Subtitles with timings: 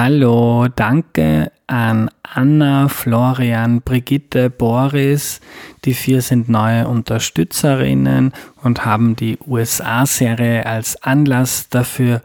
[0.00, 5.40] Hallo, danke an Anna, Florian, Brigitte, Boris.
[5.84, 8.32] Die vier sind neue Unterstützerinnen
[8.62, 12.22] und haben die USA-Serie als Anlass dafür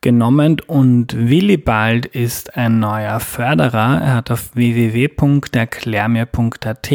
[0.00, 4.00] genommen und Willibald ist ein neuer Förderer.
[4.00, 6.90] Er hat auf www.erklärmir.at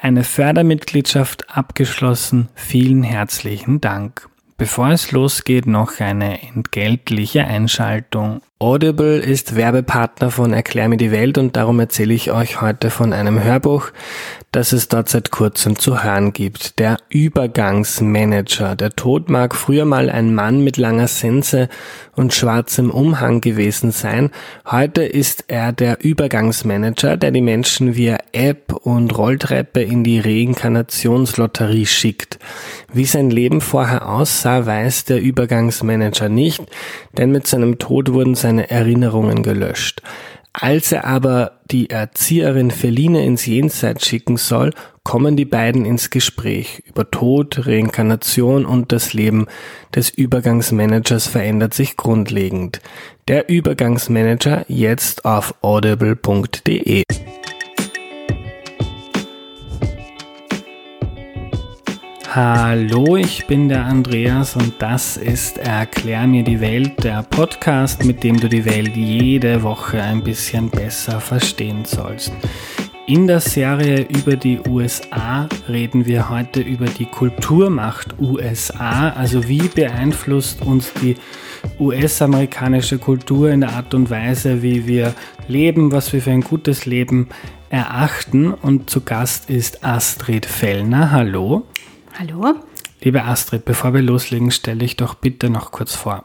[0.00, 2.48] eine Fördermitgliedschaft abgeschlossen.
[2.54, 4.26] Vielen herzlichen Dank.
[4.56, 8.40] Bevor es losgeht, noch eine entgeltliche Einschaltung.
[8.60, 13.12] Audible ist Werbepartner von Erklär mir die Welt und darum erzähle ich euch heute von
[13.12, 13.88] einem Hörbuch,
[14.52, 16.78] das es dort seit kurzem zu hören gibt.
[16.78, 18.76] Der Übergangsmanager.
[18.76, 21.68] Der Tod mag früher mal ein Mann mit langer Sense
[22.14, 24.30] und schwarzem Umhang gewesen sein.
[24.64, 31.86] Heute ist er der Übergangsmanager, der die Menschen via App und Rolltreppe in die Reinkarnationslotterie
[31.86, 32.38] schickt.
[32.92, 36.62] Wie sein Leben vorher aussah, weiß der Übergangsmanager nicht,
[37.16, 40.02] denn mit seinem Tod wurden seine Erinnerungen gelöscht.
[40.52, 44.70] Als er aber die Erzieherin Feline ins Jenseits schicken soll,
[45.02, 46.82] kommen die beiden ins Gespräch.
[46.86, 49.46] Über Tod, Reinkarnation und das Leben
[49.94, 52.80] des Übergangsmanagers verändert sich grundlegend.
[53.26, 57.02] Der Übergangsmanager jetzt auf audible.de.
[62.36, 68.24] Hallo, ich bin der Andreas und das ist Erklär mir die Welt, der Podcast, mit
[68.24, 72.32] dem du die Welt jede Woche ein bisschen besser verstehen sollst.
[73.06, 79.68] In der Serie über die USA reden wir heute über die Kulturmacht USA, also wie
[79.68, 81.14] beeinflusst uns die
[81.78, 85.14] US-amerikanische Kultur in der Art und Weise, wie wir
[85.46, 87.28] leben, was wir für ein gutes Leben
[87.70, 88.52] erachten.
[88.52, 91.12] Und zu Gast ist Astrid Fellner.
[91.12, 91.64] Hallo.
[92.18, 92.54] Hallo.
[93.00, 96.24] Liebe Astrid, bevor wir loslegen, stelle ich doch bitte noch kurz vor.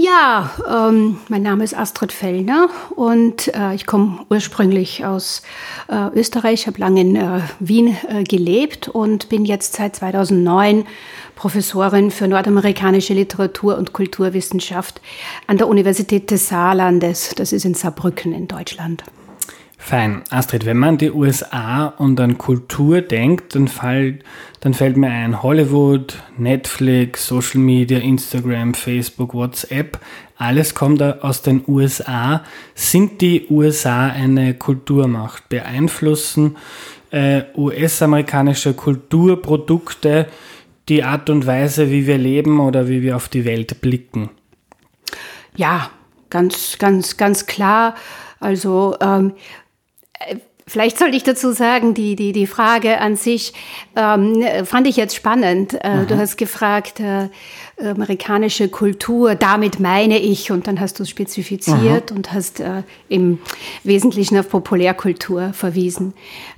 [0.00, 5.42] Ja, ähm, mein Name ist Astrid Fellner und äh, ich komme ursprünglich aus
[5.88, 10.86] äh, Österreich, habe lange in äh, Wien äh, gelebt und bin jetzt seit 2009
[11.34, 15.00] Professorin für nordamerikanische Literatur und Kulturwissenschaft
[15.48, 17.34] an der Universität des Saarlandes.
[17.36, 19.02] Das ist in Saarbrücken in Deutschland.
[19.80, 20.22] Fein.
[20.28, 24.18] Astrid, wenn man die USA und an Kultur denkt, dann, fall,
[24.60, 29.98] dann fällt mir ein Hollywood, Netflix, Social Media, Instagram, Facebook, WhatsApp.
[30.36, 32.44] Alles kommt aus den USA.
[32.74, 35.48] Sind die USA eine Kulturmacht?
[35.48, 36.56] Beeinflussen
[37.10, 40.26] äh, US-amerikanische Kulturprodukte
[40.88, 44.30] die Art und Weise, wie wir leben oder wie wir auf die Welt blicken?
[45.56, 45.90] Ja,
[46.30, 47.94] ganz, ganz, ganz klar.
[48.40, 49.32] Also ähm,
[50.68, 53.54] Vielleicht sollte ich dazu sagen, die, die, die Frage an sich
[53.96, 55.72] ähm, fand ich jetzt spannend.
[55.82, 57.30] Äh, du hast gefragt, äh,
[57.80, 62.16] amerikanische Kultur, damit meine ich, und dann hast du es spezifiziert Aha.
[62.16, 63.38] und hast äh, im
[63.84, 66.14] Wesentlichen auf Populärkultur verwiesen.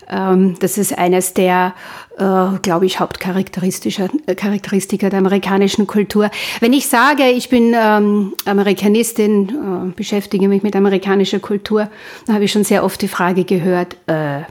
[0.08, 1.75] Ähm, das ist eines der,
[2.16, 6.31] äh, glaube ich, Hauptcharakteristika äh, der amerikanischen Kultur.
[6.60, 11.91] Wenn ich sage, ich bin ähm, Amerikanistin, äh, beschäftige mich mit amerikanischer Kultur,
[12.26, 14.42] dann habe ich schon sehr oft die Frage gehört, äh,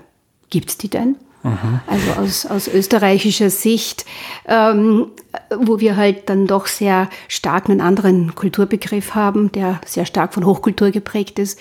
[0.49, 1.15] gibt es die denn?
[1.43, 1.79] Mhm.
[1.87, 4.05] Also aus, aus österreichischer Sicht,
[4.47, 5.07] ähm,
[5.57, 10.45] wo wir halt dann doch sehr stark einen anderen Kulturbegriff haben, der sehr stark von
[10.45, 11.59] Hochkultur geprägt ist,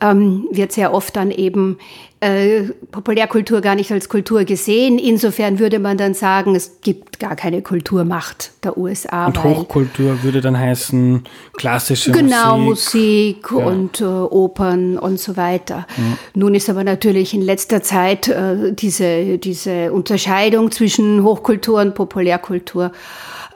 [0.00, 1.78] ähm, wird sehr oft dann eben
[2.20, 4.98] äh, Populärkultur gar nicht als Kultur gesehen.
[4.98, 9.26] Insofern würde man dann sagen, es gibt gar keine Kulturmacht der USA.
[9.26, 11.24] Und Hochkultur würde dann heißen
[11.56, 13.42] klassische genau, Musik.
[13.42, 13.66] Genau, Musik ja.
[13.66, 15.86] und äh, Opern und so weiter.
[15.96, 16.18] Mhm.
[16.34, 22.90] Nun ist aber natürlich in letzter Zeit äh, diese, diese Unterscheidung zwischen Hochkultur und Populärkultur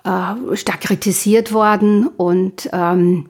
[0.04, 3.26] äh, stark kritisiert worden und ähm,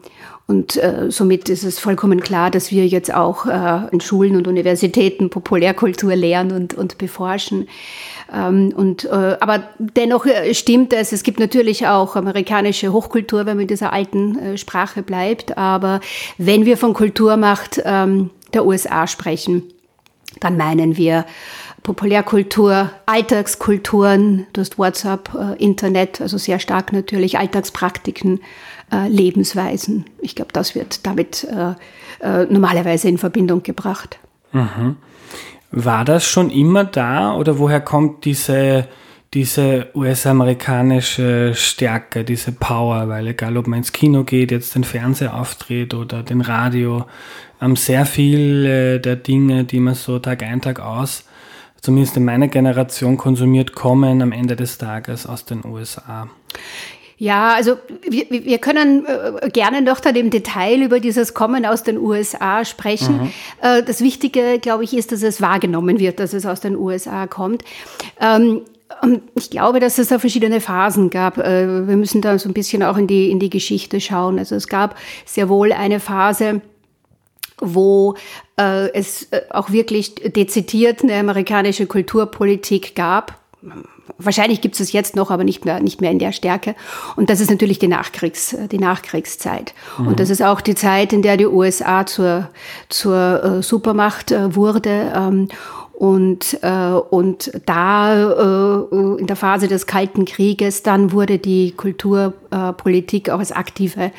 [0.46, 4.48] und äh, somit ist es vollkommen klar, dass wir jetzt auch äh, in Schulen und
[4.48, 7.68] Universitäten Populärkultur lernen und, und beforschen.
[8.32, 13.56] Ähm, und, äh, aber dennoch äh, stimmt es, es gibt natürlich auch amerikanische Hochkultur, wenn
[13.56, 15.56] man in dieser alten äh, Sprache bleibt.
[15.56, 16.00] Aber
[16.38, 19.62] wenn wir von Kulturmacht ähm, der USA sprechen,
[20.40, 21.24] dann meinen wir
[21.82, 28.40] Populärkultur, Alltagskulturen, du hast WhatsApp, äh, Internet, also sehr stark natürlich, Alltagspraktiken,
[28.92, 30.04] äh, Lebensweisen.
[30.20, 31.74] Ich glaube, das wird damit äh,
[32.20, 34.18] äh, normalerweise in Verbindung gebracht.
[34.52, 34.96] Mhm.
[35.70, 38.86] War das schon immer da oder woher kommt diese,
[39.32, 43.08] diese US-amerikanische Stärke, diese Power?
[43.08, 47.06] Weil egal, ob man ins Kino geht, jetzt den Fernseher auftritt oder den Radio,
[47.62, 51.24] ähm, sehr viele der Dinge, die man so Tag ein, Tag aus,
[51.80, 56.28] zumindest in meiner Generation konsumiert, kommen am Ende des Tages aus den USA.
[57.22, 61.84] Ja, also wir, wir können äh, gerne noch dann im Detail über dieses Kommen aus
[61.84, 63.22] den USA sprechen.
[63.22, 63.32] Mhm.
[63.60, 67.28] Äh, das Wichtige, glaube ich, ist, dass es wahrgenommen wird, dass es aus den USA
[67.28, 67.62] kommt.
[68.20, 68.62] Ähm,
[69.36, 71.38] ich glaube, dass es da verschiedene Phasen gab.
[71.38, 74.40] Äh, wir müssen da so ein bisschen auch in die, in die Geschichte schauen.
[74.40, 76.60] Also es gab sehr wohl eine Phase,
[77.60, 78.16] wo
[78.56, 83.40] es auch wirklich dezidiert eine amerikanische Kulturpolitik gab
[84.24, 86.74] Wahrscheinlich gibt es es jetzt noch, aber nicht mehr, nicht mehr in der Stärke.
[87.16, 89.74] Und das ist natürlich die, Nachkriegs, die Nachkriegszeit.
[89.98, 90.08] Mhm.
[90.08, 92.48] Und das ist auch die Zeit, in der die USA zur,
[92.88, 95.48] zur äh, Supermacht äh, wurde.
[96.02, 103.28] Und, äh, und da äh, in der Phase des Kalten Krieges, dann wurde die Kulturpolitik
[103.28, 104.10] äh, auch als aktive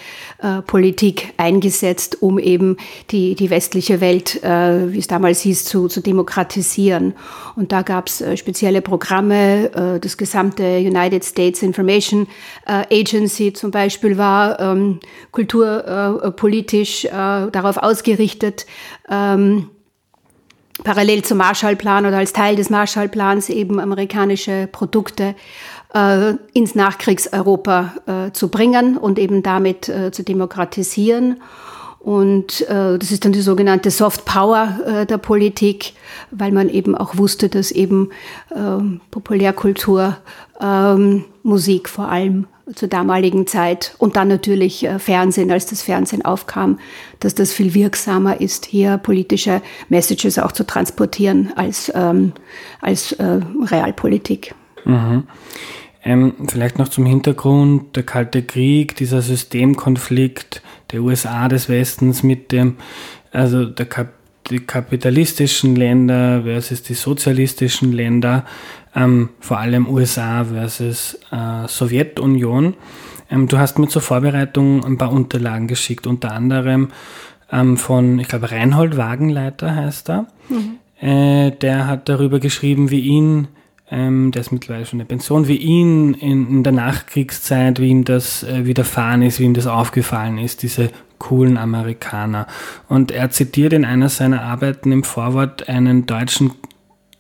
[0.42, 2.78] äh, Politik eingesetzt, um eben
[3.12, 7.16] die, die westliche Welt, äh, wie es damals hieß, zu, zu demokratisieren.
[7.58, 9.70] Und da gab es äh, spezielle Programme.
[9.74, 12.28] Äh, das gesamte United States Information
[12.66, 15.02] äh, Agency zum Beispiel war ähm,
[15.32, 18.68] kulturpolitisch äh, darauf ausgerichtet,
[19.10, 19.68] ähm,
[20.84, 25.36] parallel zum Marshallplan oder als Teil des Marshallplans eben amerikanische Produkte
[25.94, 31.42] äh, ins Nachkriegseuropa äh, zu bringen und eben damit äh, zu demokratisieren.
[32.00, 35.94] Und äh, das ist dann die sogenannte Soft Power äh, der Politik,
[36.32, 38.10] weil man eben auch wusste, dass eben
[38.50, 40.18] äh, Populärkultur,
[40.60, 46.24] ähm, Musik vor allem zur damaligen Zeit und dann natürlich äh, Fernsehen, als das Fernsehen
[46.24, 46.80] aufkam,
[47.20, 52.34] dass das viel wirksamer ist, hier politische Messages auch zu transportieren als, ähm,
[52.82, 54.56] als äh, Realpolitik.
[54.86, 55.24] Mhm.
[56.06, 60.62] Ähm, vielleicht noch zum Hintergrund, der Kalte Krieg, dieser Systemkonflikt
[60.92, 62.76] der USA des Westens mit dem,
[63.32, 64.10] also der Kap
[64.50, 68.46] die kapitalistischen Länder versus die sozialistischen Länder,
[68.96, 72.76] ähm, vor allem USA versus äh, Sowjetunion.
[73.30, 76.90] Ähm, du hast mir zur Vorbereitung ein paar Unterlagen geschickt, unter anderem
[77.52, 80.28] ähm, von, ich glaube, Reinhold Wagenleiter heißt er.
[80.50, 80.78] Mhm.
[81.00, 83.48] Äh, der hat darüber geschrieben, wie ihn,
[83.90, 88.06] ähm, der ist mittlerweile schon eine Pension, wie ihn in, in der Nachkriegszeit, wie ihm
[88.06, 90.92] das äh, widerfahren ist, wie ihm das aufgefallen ist, diese
[91.24, 92.48] coolen Amerikaner.
[92.90, 96.52] Und er zitiert in einer seiner Arbeiten im Vorwort einen deutschen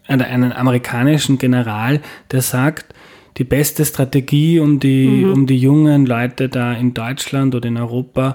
[0.09, 2.01] oder einen amerikanischen General,
[2.31, 2.93] der sagt,
[3.37, 5.31] die beste Strategie, um die, mhm.
[5.31, 8.33] um die jungen Leute da in Deutschland oder in Europa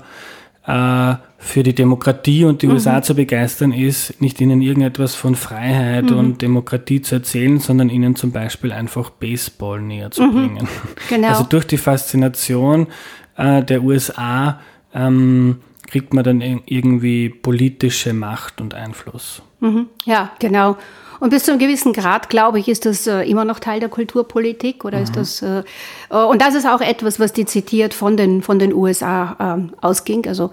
[0.67, 2.73] äh, für die Demokratie und die mhm.
[2.73, 6.19] USA zu begeistern, ist, nicht ihnen irgendetwas von Freiheit mhm.
[6.19, 10.33] und Demokratie zu erzählen, sondern ihnen zum Beispiel einfach Baseball näher zu mhm.
[10.33, 10.69] bringen.
[11.11, 11.29] Genau.
[11.29, 12.89] Also durch die Faszination
[13.37, 14.59] äh, der USA
[14.95, 19.43] ähm, kriegt man dann irgendwie politische Macht und Einfluss.
[19.61, 19.87] Mhm.
[20.05, 20.77] Ja, genau.
[21.21, 23.89] Und bis zu einem gewissen Grad, glaube ich, ist das äh, immer noch Teil der
[23.89, 25.05] Kulturpolitik oder mhm.
[25.05, 25.63] ist das, äh,
[26.11, 30.27] äh, und das ist auch etwas, was dezidiert von den, von den USA ähm, ausging.
[30.27, 30.51] Also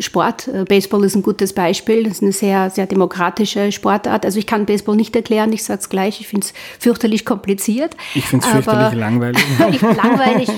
[0.00, 4.24] Sport, Baseball ist ein gutes Beispiel, das ist eine sehr, sehr demokratische Sportart.
[4.24, 7.96] Also ich kann Baseball nicht erklären, ich sage es gleich, ich finde es fürchterlich kompliziert.
[8.14, 9.42] Ich finde es fürchterlich langweilig.
[9.82, 10.48] langweilig.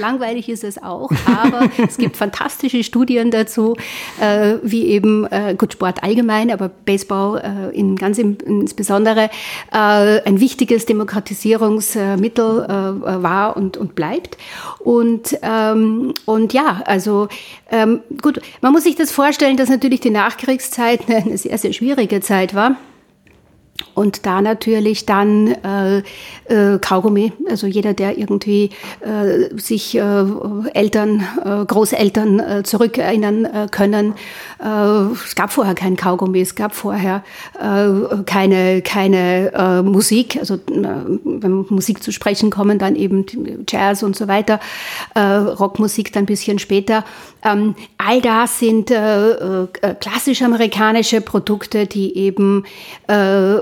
[0.00, 3.76] Langweilig ist es auch, aber es gibt fantastische Studien dazu,
[4.62, 5.26] wie eben,
[5.56, 9.30] gut, Sport allgemein, aber Baseball in ganz im, insbesondere insbesondere
[9.72, 14.36] äh, ein wichtiges Demokratisierungsmittel äh, war und, und bleibt.
[14.78, 17.28] Und, ähm, und ja, also
[17.70, 22.20] ähm, gut, man muss sich das vorstellen, dass natürlich die Nachkriegszeit eine sehr, sehr schwierige
[22.20, 22.76] Zeit war.
[23.94, 25.98] Und da natürlich dann äh,
[26.44, 28.70] äh, Kaugummi, also jeder, der irgendwie
[29.00, 30.24] äh, sich äh,
[30.72, 34.14] Eltern, äh, Großeltern äh, zurückerinnern äh, können.
[34.62, 37.24] Äh, es gab vorher kein Kaugummi, es gab vorher
[37.60, 40.58] äh, keine, keine äh, Musik, also äh,
[41.24, 43.26] wenn Musik zu sprechen kommen, dann eben
[43.68, 44.60] Jazz und so weiter,
[45.14, 47.04] äh, Rockmusik dann ein bisschen später.
[47.44, 49.68] Ähm, all das sind äh, äh,
[50.00, 52.64] klassisch amerikanische Produkte, die eben
[53.08, 53.14] äh,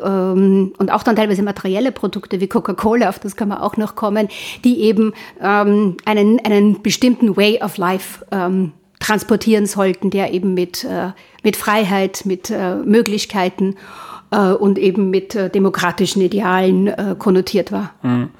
[0.06, 3.96] ähm, und auch dann teilweise materielle Produkte wie Coca-Cola, auf das kann man auch noch
[3.96, 4.28] kommen,
[4.64, 10.84] die eben ähm, einen, einen bestimmten Way of Life ähm, transportieren sollten, der eben mit,
[10.84, 11.10] äh,
[11.42, 13.76] mit Freiheit, mit äh, Möglichkeiten
[14.30, 17.92] äh, und eben mit äh, demokratischen Idealen äh, konnotiert war.
[18.02, 18.30] Mhm.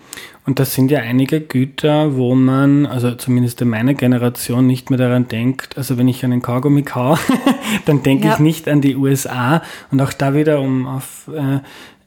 [0.46, 4.98] Und das sind ja einige Güter, wo man, also zumindest in meiner Generation, nicht mehr
[4.98, 5.76] daran denkt.
[5.76, 7.32] Also wenn ich einen Kaugummi kaufe,
[7.84, 8.34] dann denke ja.
[8.34, 9.62] ich nicht an die USA.
[9.90, 11.58] Und auch da wieder, um auf äh,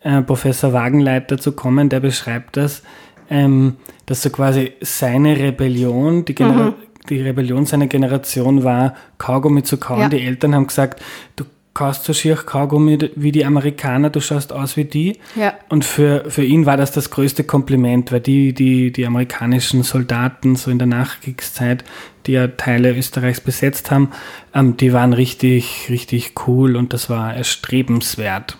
[0.07, 2.81] äh, Professor Wagenleiter zu kommen, der beschreibt das,
[3.29, 6.73] ähm, dass so quasi seine Rebellion, die, Genera mhm.
[7.09, 9.99] die Rebellion seiner Generation war, Kaugummi zu kauen.
[9.99, 10.09] Ja.
[10.09, 11.03] Die Eltern haben gesagt,
[11.35, 11.43] du
[11.73, 15.19] kaust so schier Kaugummi wie die Amerikaner, du schaust aus wie die.
[15.35, 15.53] Ja.
[15.69, 20.55] Und für, für ihn war das das größte Kompliment, weil die, die, die amerikanischen Soldaten
[20.55, 21.83] so in der Nachkriegszeit,
[22.25, 24.11] die ja Teile Österreichs besetzt haben,
[24.53, 28.57] ähm, die waren richtig, richtig cool und das war erstrebenswert.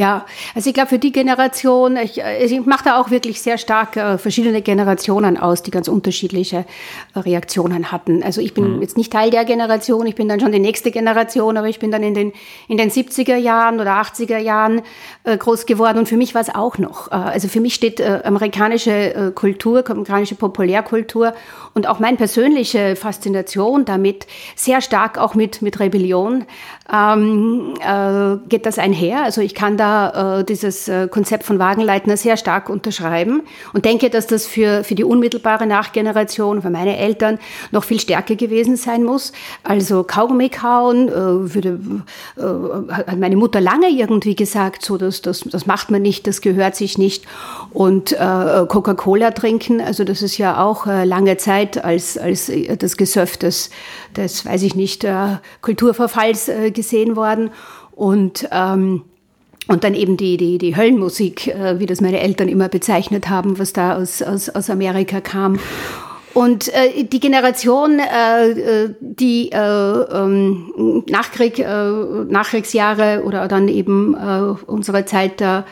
[0.00, 3.58] Ja, also ich glaube, für die Generation, ich, äh, ich mache da auch wirklich sehr
[3.58, 6.64] stark äh, verschiedene Generationen aus, die ganz unterschiedliche
[7.14, 8.22] äh, Reaktionen hatten.
[8.22, 8.80] Also ich bin mhm.
[8.80, 11.90] jetzt nicht Teil der Generation, ich bin dann schon die nächste Generation, aber ich bin
[11.90, 12.32] dann in den,
[12.66, 14.80] in den 70er Jahren oder 80er Jahren
[15.24, 17.12] äh, groß geworden und für mich war es auch noch.
[17.12, 21.34] Äh, also für mich steht amerikanische Kultur, amerikanische Populärkultur
[21.74, 24.26] und auch meine persönliche Faszination damit
[24.56, 26.46] sehr stark auch mit, mit Rebellion
[26.92, 27.74] ähm,
[28.48, 29.22] geht das einher.
[29.22, 33.42] Also ich kann da äh, dieses äh, Konzept von Wagenleitner sehr stark unterschreiben
[33.72, 37.38] und denke, dass das für, für die unmittelbare Nachgeneration, für meine Eltern
[37.70, 39.32] noch viel stärker gewesen sein muss.
[39.62, 41.78] Also Kaugummi kauen, äh, würde,
[42.36, 46.40] äh, hat meine Mutter lange irgendwie gesagt, so das, das, das macht man nicht, das
[46.40, 47.24] gehört sich nicht.
[47.72, 48.16] Und äh,
[48.68, 53.36] Coca-Cola trinken, also das ist ja auch äh, lange Zeit als, als äh, das Gesöff
[53.36, 53.70] des,
[54.16, 57.50] des, weiß ich nicht, äh, Kulturverfalls äh, gesehen worden.
[57.92, 59.02] Und ähm,
[59.68, 63.60] und dann eben die, die, die Höllenmusik, äh, wie das meine Eltern immer bezeichnet haben,
[63.60, 65.60] was da aus, aus, aus Amerika kam.
[66.34, 74.54] Und äh, die Generation, äh, die äh, ähm, Nachkrieg, äh, Nachkriegsjahre oder dann eben äh,
[74.66, 75.64] unsere Zeit der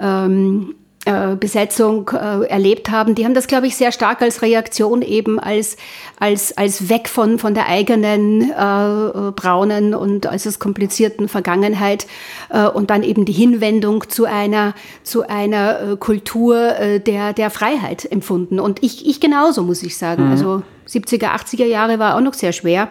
[0.00, 0.74] ähm,
[1.06, 5.40] äh, Besetzung äh, erlebt haben, die haben das, glaube ich, sehr stark als Reaktion eben
[5.40, 5.78] als,
[6.18, 12.06] als, als weg von, von der eigenen äh, braunen und äußerst komplizierten Vergangenheit
[12.50, 17.48] äh, und dann eben die Hinwendung zu einer, zu einer äh, Kultur äh, der, der
[17.48, 18.60] Freiheit empfunden.
[18.60, 20.26] Und ich, ich genauso, muss ich sagen.
[20.26, 20.32] Mhm.
[20.32, 22.90] Also 70er, 80er Jahre war auch noch sehr schwer.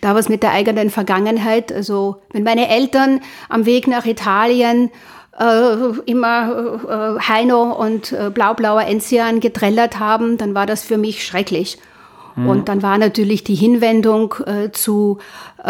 [0.00, 1.72] Da was mit der eigenen Vergangenheit.
[1.72, 5.17] Also wenn meine Eltern am Weg nach Italien äh,
[6.06, 11.78] immer äh, Heino und äh, Blaublauer Enzian getrellert haben, dann war das für mich schrecklich.
[12.38, 12.48] Mhm.
[12.48, 15.18] Und dann war natürlich die Hinwendung äh, zu
[15.62, 15.66] äh,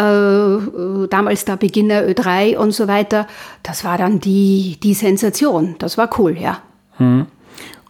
[1.09, 3.27] damals der Beginner Ö3 und so weiter,
[3.63, 5.75] das war dann die, die Sensation.
[5.79, 6.59] Das war cool, ja.
[6.97, 7.27] Mhm.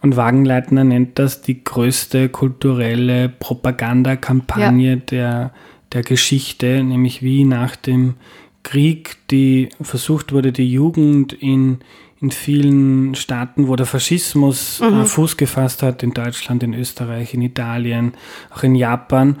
[0.02, 4.96] Und Wagenleitner nennt das die größte kulturelle Propagandakampagne ja.
[4.96, 5.52] der,
[5.92, 8.14] der Geschichte, nämlich wie nach dem
[8.62, 11.78] Krieg, die versucht wurde, die Jugend in,
[12.20, 15.06] in vielen Staaten, wo der Faschismus äh, mhm.
[15.06, 18.12] Fuß gefasst hat, in Deutschland, in Österreich, in Italien,
[18.54, 19.36] auch in Japan,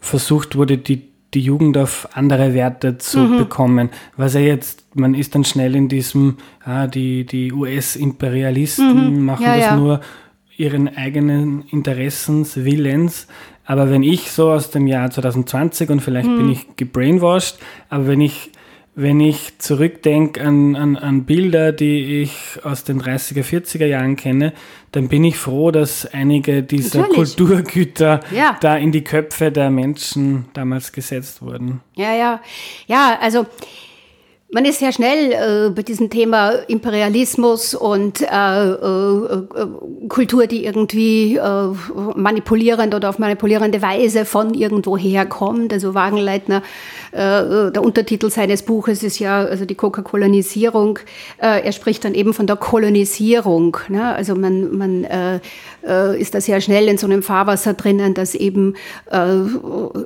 [0.00, 1.02] versucht wurde, die,
[1.32, 3.38] die Jugend auf andere Werte zu mhm.
[3.38, 3.90] bekommen.
[4.16, 9.24] Was er jetzt, man ist dann schnell in diesem, ah, die, die US-Imperialisten mhm.
[9.24, 9.76] machen ja, das ja.
[9.76, 10.00] nur
[10.56, 13.26] ihren eigenen Interessens, Willens.
[13.64, 16.52] Aber wenn ich so aus dem Jahr 2020 und vielleicht bin mhm.
[16.52, 18.50] ich gebrainwashed, aber wenn ich
[18.96, 24.52] wenn ich zurückdenke an, an, an Bilder, die ich aus den 30er, 40er Jahren kenne,
[24.92, 27.36] dann bin ich froh, dass einige dieser Natürlich.
[27.36, 28.56] Kulturgüter ja.
[28.60, 31.80] da in die Köpfe der Menschen damals gesetzt wurden.
[31.94, 32.40] Ja, ja.
[32.86, 33.46] Ja, also
[34.54, 39.46] man ist sehr schnell äh, bei diesem Thema Imperialismus und äh, äh, äh,
[40.08, 41.40] Kultur, die irgendwie äh,
[42.14, 45.72] manipulierend oder auf manipulierende Weise von irgendwo herkommt.
[45.72, 46.62] Also Wagenleitner,
[47.10, 51.00] äh, der Untertitel seines Buches ist ja also die Coca-Kolonisierung.
[51.38, 53.76] er spricht dann eben von der Kolonisierung.
[53.88, 54.14] Ne?
[54.14, 55.06] Also man, man
[56.18, 58.74] ist da sehr schnell in so einem Fahrwasser drinnen, dass eben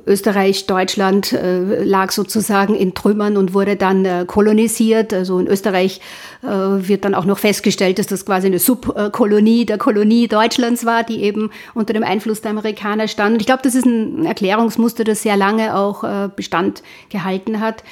[0.05, 1.37] Österreich, Deutschland
[1.83, 5.13] lag sozusagen in Trümmern und wurde dann kolonisiert.
[5.13, 5.99] Also in Österreich
[6.43, 11.03] äh, wird dann auch noch festgestellt, dass das quasi eine Subkolonie der Kolonie Deutschlands war,
[11.03, 13.33] die eben unter dem Einfluss der Amerikaner stand.
[13.33, 17.83] Und ich glaube, das ist ein Erklärungsmuster, das sehr lange auch äh, Bestand gehalten hat.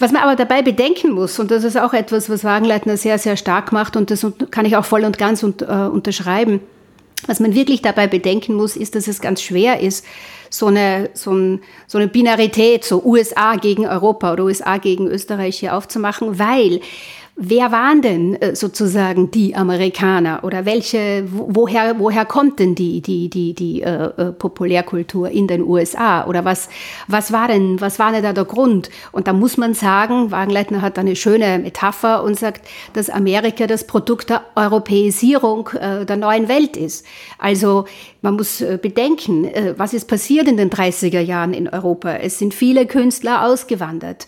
[0.00, 3.36] Was man aber dabei bedenken muss, und das ist auch etwas, was Wagenleitner sehr, sehr
[3.36, 6.58] stark macht, und das kann ich auch voll und ganz äh, unterschreiben,
[7.28, 10.04] was man wirklich dabei bedenken muss, ist, dass es ganz schwer ist,
[10.52, 15.58] so eine, so, ein, so eine Binarität, so USA gegen Europa oder USA gegen Österreich
[15.58, 16.80] hier aufzumachen, weil
[17.34, 23.30] Wer waren denn äh, sozusagen die Amerikaner oder welche, woher, woher kommt denn die, die,
[23.30, 26.68] die, die äh, äh Populärkultur in den USA oder was,
[27.08, 28.90] was war denn, was war denn da der Grund?
[29.12, 33.86] Und da muss man sagen, Wagenleitner hat eine schöne Metapher und sagt, dass Amerika das
[33.86, 37.06] Produkt der Europäisierung äh, der neuen Welt ist.
[37.38, 37.86] Also
[38.20, 42.12] man muss äh, bedenken, äh, was ist passiert in den 30er Jahren in Europa.
[42.16, 44.26] Es sind viele Künstler ausgewandert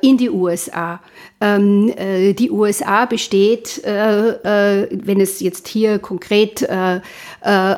[0.00, 1.00] in die USA.
[1.40, 1.92] Ähm,
[2.40, 7.00] die USA besteht, äh, äh, wenn es jetzt hier konkret äh, äh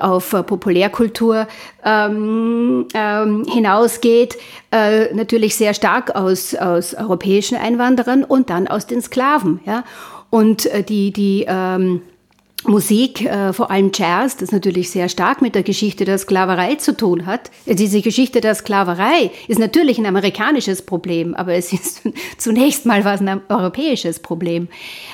[0.00, 1.46] auf Populärkultur
[1.84, 4.38] ähm, ähm, hinausgeht,
[4.70, 9.60] äh, natürlich sehr stark aus, aus europäischen Einwanderern und dann aus den Sklaven.
[9.66, 9.84] Ja?
[10.30, 12.02] Und äh, die, die ähm,
[12.64, 16.96] Musik, äh, vor allem Jazz, das natürlich sehr stark mit der Geschichte der Sklaverei zu
[16.96, 17.50] tun hat.
[17.66, 22.02] Diese Geschichte der Sklaverei ist natürlich ein amerikanisches Problem, aber es ist
[22.38, 24.68] zunächst mal was ein europäisches Problem.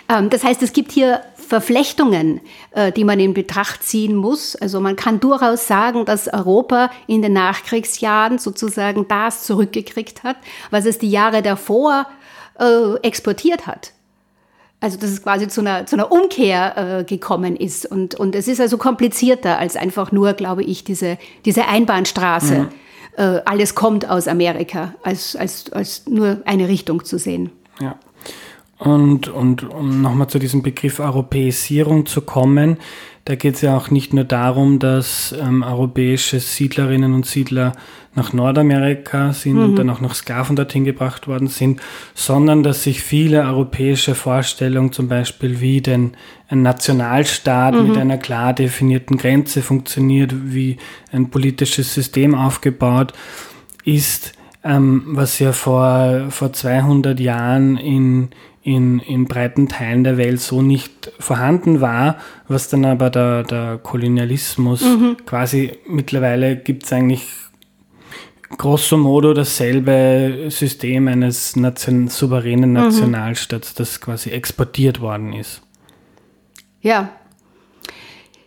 [0.09, 4.55] Ähm, das heißt, es gibt hier Verflechtungen, äh, die man in Betracht ziehen muss.
[4.55, 10.37] Also man kann durchaus sagen, dass Europa in den Nachkriegsjahren sozusagen das zurückgekriegt hat,
[10.71, 12.07] was es die Jahre davor
[12.59, 13.93] äh, exportiert hat.
[14.81, 17.85] Also dass es quasi zu einer, zu einer Umkehr äh, gekommen ist.
[17.87, 22.59] Und, und es ist also komplizierter als einfach nur, glaube ich, diese, diese Einbahnstraße.
[22.59, 22.69] Mhm.
[23.17, 27.51] Äh, alles kommt aus Amerika, als, als, als nur eine Richtung zu sehen.
[27.81, 27.97] Ja.
[28.79, 32.79] Und, und um nochmal zu diesem Begriff Europäisierung zu kommen,
[33.25, 37.73] da geht es ja auch nicht nur darum, dass ähm, europäische Siedlerinnen und Siedler
[38.15, 39.65] nach Nordamerika sind mhm.
[39.65, 41.81] und dann auch noch Sklaven dorthin gebracht worden sind,
[42.15, 46.13] sondern dass sich viele europäische Vorstellungen, zum Beispiel wie denn
[46.49, 47.89] ein Nationalstaat mhm.
[47.89, 50.79] mit einer klar definierten Grenze funktioniert, wie
[51.13, 53.13] ein politisches System aufgebaut
[53.85, 54.33] ist,
[54.65, 58.31] ähm, was ja vor, vor 200 Jahren in
[58.69, 63.79] in, in breiten Teilen der Welt so nicht vorhanden war, was dann aber der, der
[63.79, 65.17] Kolonialismus mhm.
[65.25, 67.27] quasi mittlerweile gibt es eigentlich
[68.59, 72.75] grosso modo dasselbe System eines Nation, souveränen.
[72.75, 73.75] Nationalstaats, mhm.
[73.79, 75.63] das quasi exportiert worden ist.
[76.83, 77.09] Ja.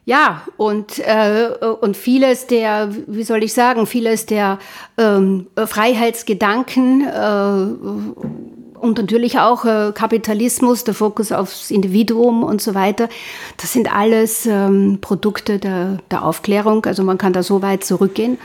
[0.05, 1.49] Ja, und, äh,
[1.79, 4.59] und vieles der, wie soll ich sagen, vieles der
[4.97, 8.50] ähm, Freiheitsgedanken äh,
[8.81, 13.09] und natürlich auch äh, Kapitalismus, der Fokus aufs Individuum und so weiter.
[13.57, 16.85] Das sind alles ähm, Produkte der, der Aufklärung.
[16.85, 18.39] Also man kann da so weit zurückgehen.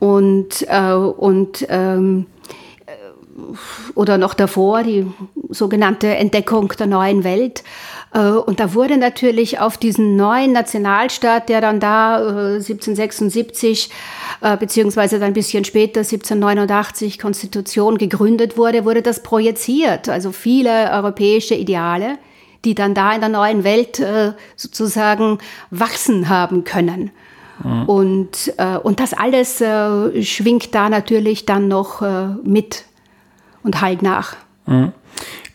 [0.00, 2.26] Und, äh, und ähm,
[2.86, 2.92] äh,
[3.94, 5.06] oder noch davor die
[5.50, 7.62] sogenannte Entdeckung der neuen Welt.
[8.12, 13.90] Äh, und da wurde natürlich auf diesen neuen Nationalstaat, der dann da 1776
[14.40, 20.08] äh, äh, beziehungsweise dann ein bisschen später 1789 Konstitution gegründet wurde, wurde das projiziert.
[20.08, 22.18] Also viele europäische Ideale,
[22.64, 24.02] die dann da in der neuen Welt
[24.56, 25.38] sozusagen
[25.70, 27.10] wachsen haben können.
[27.62, 27.82] Mhm.
[27.84, 32.02] Und, und das alles schwingt da natürlich dann noch
[32.42, 32.84] mit
[33.62, 34.34] und halt nach.
[34.66, 34.92] Mhm.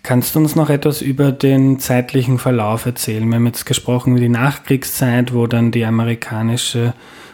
[0.03, 3.27] Kannst du uns noch etwas über den zeitlichen Verlauf erzählen?
[3.27, 6.93] Wir haben jetzt gesprochen über die Nachkriegszeit, wo dann die amerikanische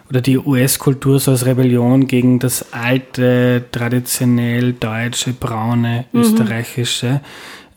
[0.10, 6.22] oder die US-Kultur so als Rebellion gegen das alte, traditionell deutsche, braune, mhm.
[6.22, 7.22] österreichische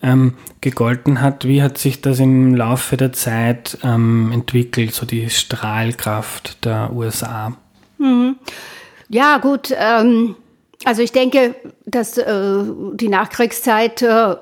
[0.03, 1.45] ähm, gegolten hat.
[1.45, 7.57] Wie hat sich das im Laufe der Zeit ähm, entwickelt, so die Strahlkraft der USA?
[7.99, 8.37] Mhm.
[9.09, 9.75] Ja, gut.
[9.77, 10.37] Ähm
[10.85, 12.65] also ich denke, dass äh,
[12.95, 14.35] die Nachkriegszeit äh,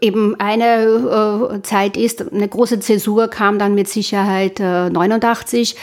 [0.00, 2.32] eben eine äh, Zeit ist.
[2.32, 5.74] Eine große Zäsur kam dann mit Sicherheit äh, 89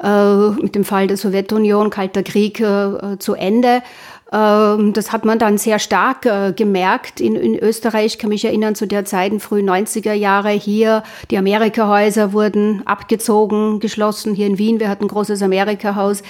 [0.00, 3.82] äh, mit dem Fall der Sowjetunion, Kalter Krieg äh, zu Ende.
[4.30, 8.06] Ähm, das hat man dann sehr stark äh, gemerkt in, in Österreich.
[8.06, 12.82] Ich kann mich erinnern, zu der Zeit, in frühen 90er Jahre hier, die Amerika-Häuser wurden
[12.86, 14.34] abgezogen, geschlossen.
[14.34, 16.22] Hier in Wien, wir hatten ein großes Amerika-Haus.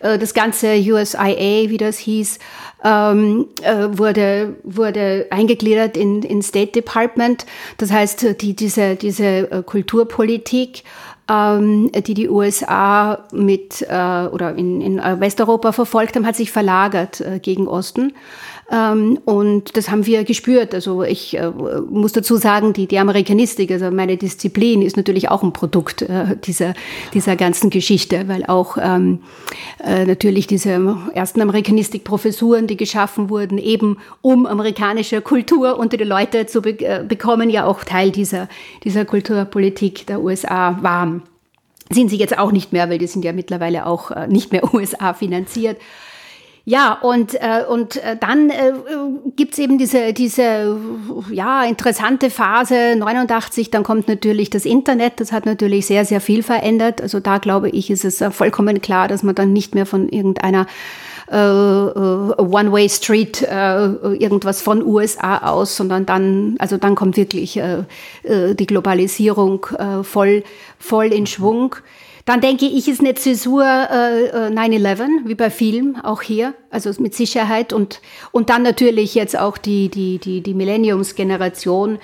[0.00, 2.38] Äh, das ganze USIA, wie das hieß,
[2.84, 7.46] ähm, äh, wurde, wurde eingegliedert in, in State Department.
[7.78, 10.82] Das heißt, die, diese, diese Kulturpolitik
[11.28, 17.20] ähm, die die USA mit äh, oder in, in Westeuropa verfolgt haben, hat sich verlagert
[17.20, 18.14] äh, gegen Osten.
[18.70, 20.74] Ähm, und das haben wir gespürt.
[20.74, 21.50] Also ich äh,
[21.88, 26.36] muss dazu sagen, die, die Amerikanistik, also meine Disziplin, ist natürlich auch ein Produkt äh,
[26.36, 26.74] dieser,
[27.14, 29.20] dieser ganzen Geschichte, weil auch ähm,
[29.84, 36.46] äh, natürlich diese ersten Amerikanistik-Professuren, die geschaffen wurden, eben um amerikanische Kultur unter die Leute
[36.46, 36.76] zu be
[37.06, 38.48] bekommen, ja auch Teil dieser,
[38.84, 41.22] dieser Kulturpolitik der USA waren
[41.88, 45.14] sind sie jetzt auch nicht mehr, weil die sind ja mittlerweile auch nicht mehr USA
[45.14, 45.80] finanziert.
[46.68, 48.72] Ja, und, äh, und äh, dann äh,
[49.36, 50.76] gibt's eben diese, diese
[51.30, 56.42] ja, interessante Phase 89, dann kommt natürlich das Internet, das hat natürlich sehr, sehr viel
[56.42, 57.00] verändert.
[57.00, 60.08] Also da glaube ich, ist es äh, vollkommen klar, dass man dann nicht mehr von
[60.08, 60.66] irgendeiner
[61.30, 63.84] äh, äh, One-Way-Street, äh,
[64.16, 67.84] irgendwas von USA aus, sondern dann, also dann kommt wirklich äh,
[68.24, 70.42] die Globalisierung äh, voll,
[70.80, 71.76] voll in Schwung.
[72.26, 76.90] Dann denke ich, ist eine Zäsur äh, 9-11, äh, wie bei Film, auch hier, also
[77.00, 77.72] mit Sicherheit.
[77.72, 81.98] Und, und dann natürlich jetzt auch die, die, die, die Millenniumsgeneration,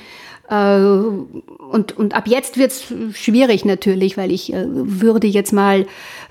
[0.49, 5.87] Äh, und, und ab jetzt wird es schwierig natürlich, weil ich äh, würde jetzt mal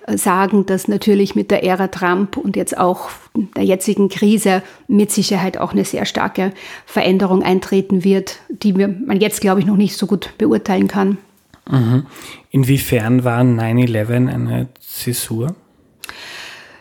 [0.05, 3.09] äh, sagen, dass natürlich mit der Ära Trump und jetzt auch
[3.55, 6.51] der jetzigen Krise mit Sicherheit auch eine sehr starke
[6.85, 11.17] Veränderung eintreten wird, die man jetzt, glaube ich, noch nicht so gut beurteilen kann.
[11.69, 12.05] Mhm.
[12.49, 15.55] Inwiefern war 9-11 eine Zäsur?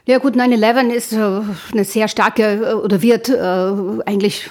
[0.07, 4.51] Ja gut, 9-11 ist eine sehr starke oder wird eigentlich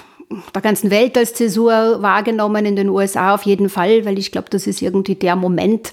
[0.54, 4.48] der ganzen Welt als Zäsur wahrgenommen, in den USA auf jeden Fall, weil ich glaube,
[4.50, 5.92] das ist irgendwie der Moment, äh,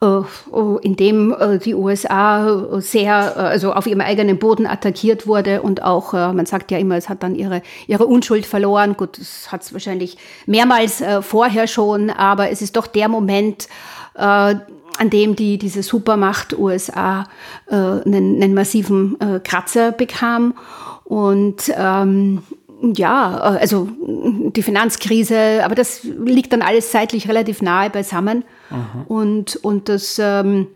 [0.00, 5.82] in dem äh, die USA sehr, äh, also auf ihrem eigenen Boden attackiert wurde und
[5.82, 8.96] auch, man sagt ja immer, es hat dann ihre, ihre Unschuld verloren.
[8.96, 13.68] Gut, das hat es wahrscheinlich mehrmals vorher schon, aber es ist doch der Moment,
[14.14, 14.60] an
[15.10, 17.24] dem die, diese Supermacht USA
[17.68, 20.54] einen, einen massiven Kratzer bekam.
[21.04, 22.42] Und ähm,
[22.82, 28.44] ja, äh, also die Finanzkrise, aber das liegt dann alles zeitlich relativ nahe beisammen.
[28.70, 29.04] Aha.
[29.08, 30.68] Und, und das ähm,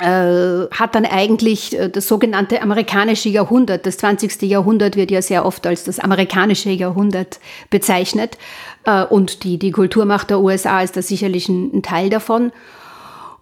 [0.00, 4.42] äh, hat dann eigentlich äh, das sogenannte amerikanische Jahrhundert, das 20.
[4.42, 7.38] Jahrhundert wird ja sehr oft als das amerikanische Jahrhundert
[7.70, 8.36] bezeichnet.
[8.84, 12.52] Äh, und die, die Kulturmacht der USA ist da sicherlich ein, ein Teil davon.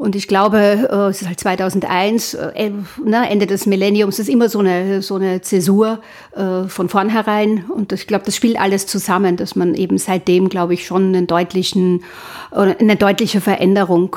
[0.02, 0.58] Und ich glaube,
[0.90, 2.72] äh, es ist halt 2001, äh,
[3.04, 6.00] ne, Ende des Millenniums, ist immer so eine, so eine Zäsur
[6.34, 7.66] äh, von vornherein.
[7.66, 11.28] Und ich glaube, das spielt alles zusammen, dass man eben seitdem, glaube ich, schon einen
[11.28, 12.02] deutlichen,
[12.50, 14.16] eine deutliche Veränderung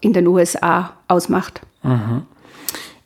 [0.00, 1.60] in den USA ausmacht.
[1.84, 2.22] Mhm.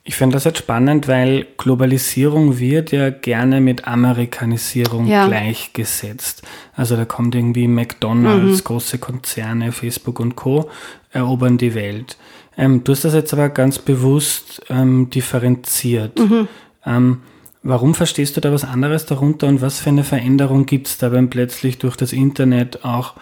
[0.03, 5.27] Ich finde das jetzt spannend, weil Globalisierung wird ja gerne mit Amerikanisierung ja.
[5.27, 6.41] gleichgesetzt.
[6.73, 8.63] Also da kommt irgendwie McDonald's, mhm.
[8.63, 10.69] große Konzerne, Facebook und Co.
[11.11, 12.17] erobern die Welt.
[12.57, 16.17] Ähm, du hast das jetzt aber ganz bewusst ähm, differenziert.
[16.17, 16.47] Mhm.
[16.85, 17.21] Ähm,
[17.61, 21.11] warum verstehst du da was anderes darunter und was für eine Veränderung gibt es da,
[21.11, 23.13] wenn plötzlich durch das Internet auch,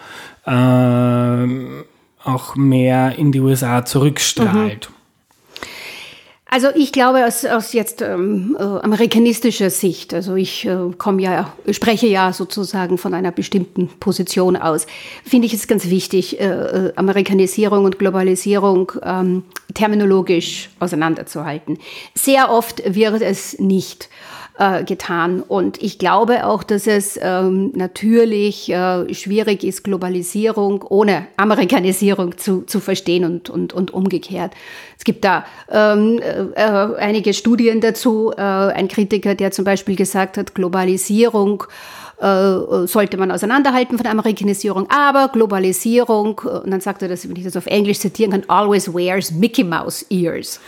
[0.46, 1.46] äh,
[2.24, 4.88] auch mehr in die USA zurückstrahlt?
[4.90, 4.97] Mhm.
[6.50, 11.52] Also ich glaube aus, aus jetzt ähm, äh, amerikanistischer Sicht, also ich äh, komme ja,
[11.70, 14.86] spreche ja sozusagen von einer bestimmten Position aus,
[15.24, 19.42] finde ich es ganz wichtig, äh, äh, Amerikanisierung und Globalisierung ähm,
[19.74, 21.78] terminologisch auseinanderzuhalten.
[22.14, 24.08] Sehr oft wird es nicht
[24.58, 25.40] äh, getan.
[25.40, 32.62] Und ich glaube auch, dass es ähm, natürlich äh, schwierig ist, Globalisierung ohne Amerikanisierung zu,
[32.62, 34.52] zu verstehen und, und, und umgekehrt.
[34.98, 38.32] Es gibt da ähm, äh, einige Studien dazu.
[38.36, 41.64] Äh, ein Kritiker, der zum Beispiel gesagt hat, Globalisierung
[42.20, 47.36] äh, sollte man auseinanderhalten von Amerikanisierung, aber Globalisierung, äh, und dann sagt er das, wenn
[47.36, 50.60] ich das auf Englisch zitieren kann, always wears Mickey Mouse Ears.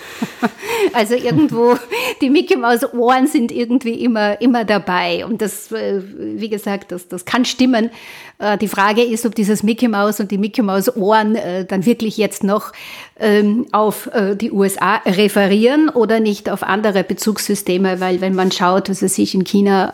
[0.92, 1.76] also irgendwo,
[2.20, 5.24] die Mickey Mouse Ohren sind irgendwie immer, immer dabei.
[5.24, 7.90] Und das, äh, wie gesagt, das, das kann stimmen.
[8.38, 11.84] Äh, die Frage ist, ob dieses Mickey Mouse und die Mickey Mouse Ohren äh, dann
[11.84, 12.72] wirklich jetzt noch
[13.18, 18.88] ähm, auf äh, die USA referieren oder nicht auf andere Bezugssysteme, weil wenn man schaut,
[18.88, 19.90] was es sich in China,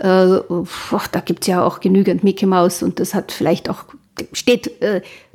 [0.00, 3.84] ähm, Korea, da gibt es ja auch genügend Mickey Mouse und das hat vielleicht auch,
[4.32, 4.70] steht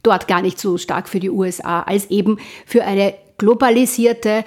[0.04, 4.44] dort gar nicht so stark für die USA als eben für eine globalisierte,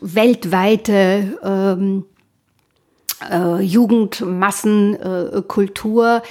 [0.00, 2.04] weltweite ähm,
[3.30, 6.22] äh, Jugendmassenkultur,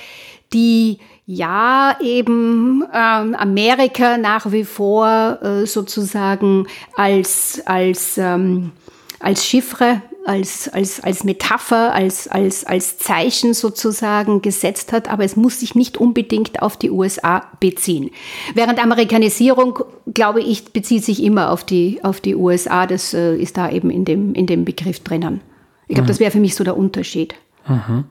[0.53, 8.71] die ja eben ähm, Amerika nach wie vor äh, sozusagen als, als, ähm,
[9.19, 15.37] als Chiffre, als, als, als Metapher, als, als, als Zeichen sozusagen gesetzt hat, aber es
[15.37, 18.11] muss sich nicht unbedingt auf die USA beziehen.
[18.53, 19.79] Während Amerikanisierung,
[20.13, 23.89] glaube ich, bezieht sich immer auf die, auf die USA, das äh, ist da eben
[23.89, 25.41] in dem, in dem Begriff drinnen.
[25.87, 26.09] Ich glaube, mhm.
[26.09, 27.35] das wäre für mich so der Unterschied.
[27.67, 28.03] Mhm.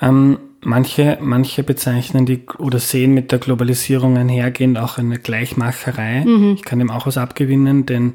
[0.00, 6.24] Ähm, manche, manche bezeichnen die oder sehen mit der Globalisierung einhergehend auch eine Gleichmacherei.
[6.24, 6.54] Mhm.
[6.54, 8.14] Ich kann dem auch was abgewinnen, denn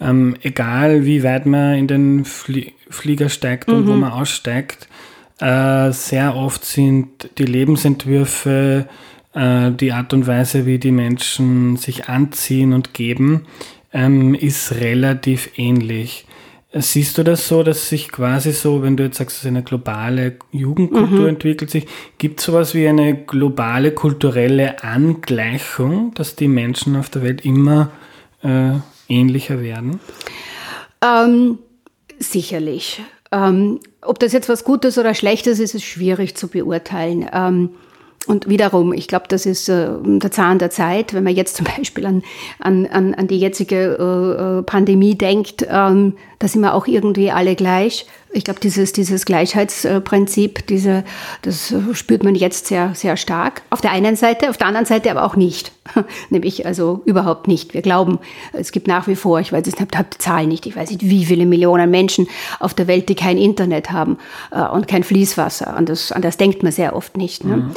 [0.00, 4.00] ähm, egal wie weit man in den Flie Flieger steigt und wo mhm.
[4.00, 4.88] man aussteigt,
[5.38, 8.88] äh, sehr oft sind die Lebensentwürfe,
[9.32, 13.46] äh, die Art und Weise, wie die Menschen sich anziehen und geben,
[13.92, 16.26] ähm, ist relativ ähnlich.
[16.72, 20.36] Siehst du das so, dass sich quasi so, wenn du jetzt sagst, dass eine globale
[20.52, 21.28] Jugendkultur mhm.
[21.28, 21.86] entwickelt sich,
[22.18, 27.90] gibt es sowas wie eine globale kulturelle Angleichung, dass die Menschen auf der Welt immer
[28.44, 28.74] äh,
[29.08, 29.98] ähnlicher werden?
[31.02, 31.58] Ähm,
[32.20, 33.02] sicherlich.
[33.32, 37.28] Ähm, ob das jetzt was Gutes oder Schlechtes ist, ist schwierig zu beurteilen.
[37.32, 37.70] Ähm,
[38.26, 41.14] und wiederum, ich glaube, das ist äh, der Zahn der Zeit.
[41.14, 42.22] Wenn man jetzt zum Beispiel an,
[42.58, 47.54] an, an die jetzige äh, äh, Pandemie denkt, ähm, da sind wir auch irgendwie alle
[47.56, 48.06] gleich.
[48.32, 51.04] Ich glaube, dieses, dieses Gleichheitsprinzip, diese,
[51.42, 53.62] das spürt man jetzt sehr, sehr stark.
[53.70, 55.72] Auf der einen Seite, auf der anderen Seite aber auch nicht.
[56.30, 57.74] Nämlich also überhaupt nicht.
[57.74, 58.20] Wir glauben,
[58.52, 60.90] es gibt nach wie vor, ich weiß jetzt nicht, habe die Zahl nicht, ich weiß
[60.90, 62.28] nicht, wie viele Millionen Menschen
[62.60, 64.18] auf der Welt, die kein Internet haben
[64.52, 65.76] äh, und kein Fließwasser.
[65.76, 67.44] An das, an das denkt man sehr oft nicht.
[67.44, 67.56] Ne?
[67.56, 67.74] Mhm.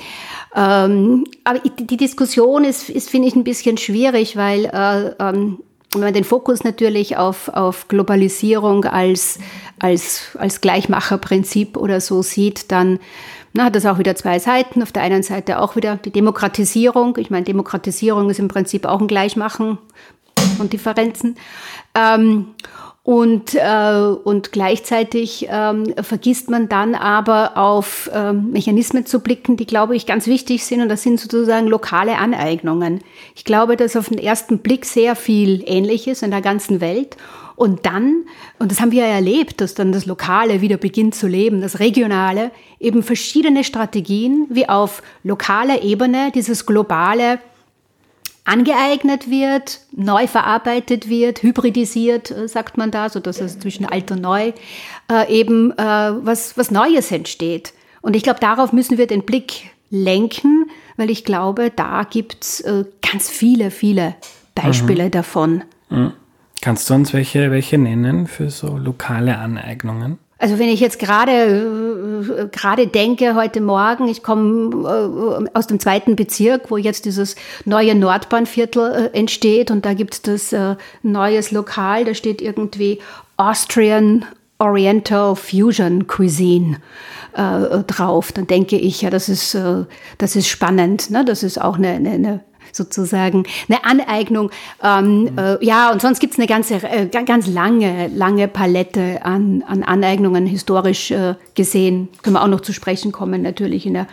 [0.55, 5.59] Ähm, aber die Diskussion ist, ist finde ich, ein bisschen schwierig, weil äh, ähm,
[5.95, 9.39] wenn man den Fokus natürlich auf, auf Globalisierung als,
[9.79, 12.99] als, als Gleichmacherprinzip oder so sieht, dann
[13.53, 14.81] na, hat das auch wieder zwei Seiten.
[14.81, 17.17] Auf der einen Seite auch wieder die Demokratisierung.
[17.17, 19.77] Ich meine, Demokratisierung ist im Prinzip auch ein Gleichmachen
[20.57, 21.35] von Differenzen.
[21.93, 22.47] Ähm,
[23.05, 29.65] und, äh, und gleichzeitig ähm, vergisst man dann aber auf ähm, Mechanismen zu blicken, die,
[29.65, 30.81] glaube ich, ganz wichtig sind.
[30.81, 33.01] Und das sind sozusagen lokale Aneignungen.
[33.35, 37.17] Ich glaube, dass auf den ersten Blick sehr viel ähnlich ist in der ganzen Welt.
[37.57, 38.23] Und dann,
[38.57, 41.79] und das haben wir ja erlebt, dass dann das Lokale wieder beginnt zu leben, das
[41.79, 47.39] Regionale, eben verschiedene Strategien, wie auf lokaler Ebene dieses globale
[48.45, 54.11] angeeignet wird, neu verarbeitet wird, hybridisiert, äh, sagt man da, so dass es zwischen alt
[54.11, 54.51] und neu
[55.11, 57.73] äh, eben äh, was, was Neues entsteht.
[58.01, 62.83] Und ich glaube, darauf müssen wir den Blick lenken, weil ich glaube, da gibt's äh,
[63.01, 64.15] ganz viele, viele
[64.55, 65.11] Beispiele mhm.
[65.11, 65.63] davon.
[65.89, 66.13] Mhm.
[66.61, 70.17] Kannst du uns welche, welche nennen für so lokale Aneignungen?
[70.43, 75.79] Also wenn ich jetzt gerade äh, gerade denke heute Morgen, ich komme äh, aus dem
[75.79, 81.51] zweiten Bezirk, wo jetzt dieses neue Nordbahnviertel äh, entsteht und da gibt es das neues
[81.51, 82.99] Lokal, da steht irgendwie
[83.37, 84.25] Austrian
[84.59, 86.77] Oriental Fusion Cuisine
[87.35, 88.31] drauf.
[88.31, 89.57] Dann denke ich, ja, das ist
[90.17, 91.09] das ist spannend.
[91.09, 91.25] Ne?
[91.25, 92.39] Das ist auch eine, eine, eine
[92.75, 94.51] sozusagen eine Aneignung.
[94.83, 95.37] Ähm, mhm.
[95.37, 99.83] äh, ja, und sonst gibt es eine ganze, äh, ganz lange, lange Palette an, an
[99.83, 102.09] Aneignungen historisch äh, gesehen.
[102.21, 104.07] Können wir auch noch zu sprechen kommen, natürlich in der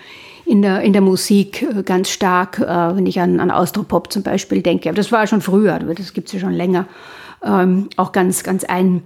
[0.51, 4.25] in der, in der Musik äh, ganz stark, äh, wenn ich an, an Austropop zum
[4.25, 4.89] Beispiel denke.
[4.89, 6.87] Aber das war schon früher, das gibt es ja schon länger.
[7.45, 9.03] Ähm, auch ganz, ganz ein,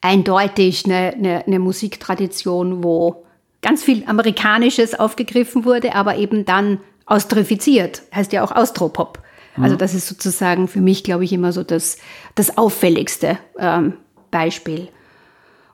[0.00, 3.24] eindeutig eine, eine, eine Musiktradition, wo
[3.62, 9.20] ganz viel Amerikanisches aufgegriffen wurde, aber eben dann austrifiziert, heißt ja auch Austropop.
[9.60, 11.98] Also das ist sozusagen für mich, glaube ich, immer so das,
[12.36, 13.94] das auffälligste ähm,
[14.30, 14.88] Beispiel.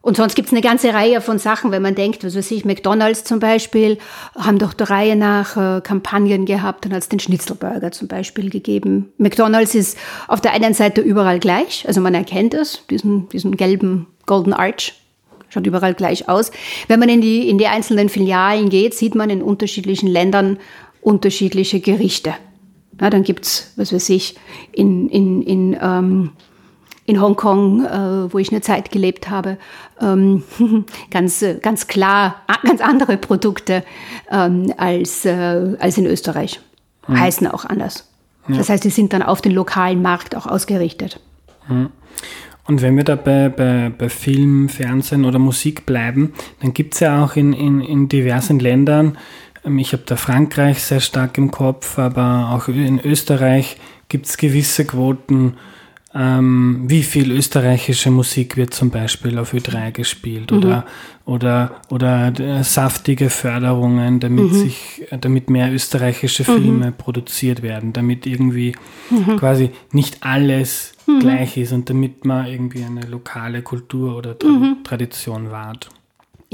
[0.01, 2.66] Und sonst gibt es eine ganze Reihe von Sachen, wenn man denkt, was weiß ich,
[2.66, 3.97] McDonalds zum Beispiel,
[4.38, 8.51] haben doch der Reihe nach äh, Kampagnen gehabt und hat es den Schnitzelburger zum Beispiel
[8.51, 9.12] gegeben.
[9.16, 9.97] McDonalds ist
[10.29, 14.92] auf der einen Seite überall gleich, also man erkennt es, diesen, diesen gelben Golden Arch,
[15.49, 16.51] schaut überall gleich aus.
[16.87, 20.59] Wenn man in die, in die einzelnen Filialen geht, sieht man in unterschiedlichen Ländern
[21.04, 22.34] unterschiedliche Gerichte.
[23.00, 24.36] Ja, dann gibt's, was weiß ich,
[24.72, 26.30] in, in, in, ähm,
[27.06, 29.58] in Hongkong, äh, wo ich eine Zeit gelebt habe,
[30.00, 30.42] ähm,
[31.10, 33.84] ganz, ganz klar, ganz andere Produkte
[34.30, 36.60] ähm, als, äh, als in Österreich.
[37.06, 37.20] Mhm.
[37.20, 38.08] Heißen auch anders.
[38.48, 38.56] Ja.
[38.56, 41.20] Das heißt, die sind dann auf den lokalen Markt auch ausgerichtet.
[41.68, 41.90] Mhm.
[42.66, 47.00] Und wenn wir da bei, bei, bei Film, Fernsehen oder Musik bleiben, dann gibt es
[47.00, 49.18] ja auch in, in, in diversen Ländern
[49.79, 54.85] ich habe da Frankreich sehr stark im Kopf, aber auch in Österreich gibt es gewisse
[54.85, 55.55] Quoten.
[56.16, 60.59] Ähm, wie viel österreichische Musik wird zum Beispiel auf Ö3 gespielt mhm.
[60.59, 60.87] oder,
[61.24, 64.55] oder, oder äh, saftige Förderungen, damit, mhm.
[64.55, 66.46] sich, damit mehr österreichische mhm.
[66.46, 66.94] Filme mhm.
[66.94, 68.77] produziert werden, damit irgendwie
[69.11, 69.37] mhm.
[69.38, 71.18] quasi nicht alles mhm.
[71.18, 75.88] gleich ist und damit man irgendwie eine lokale Kultur oder Tra Tradition wahrt.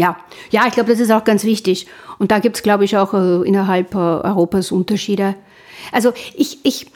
[0.00, 0.16] Ja,
[0.48, 1.86] ja, ich glaube, das ist auch ganz wichtig.
[2.18, 5.34] Und da gibt es, glaube ich, auch äh, innerhalb äh, Europas Unterschiede.
[5.92, 6.86] Also ich, ich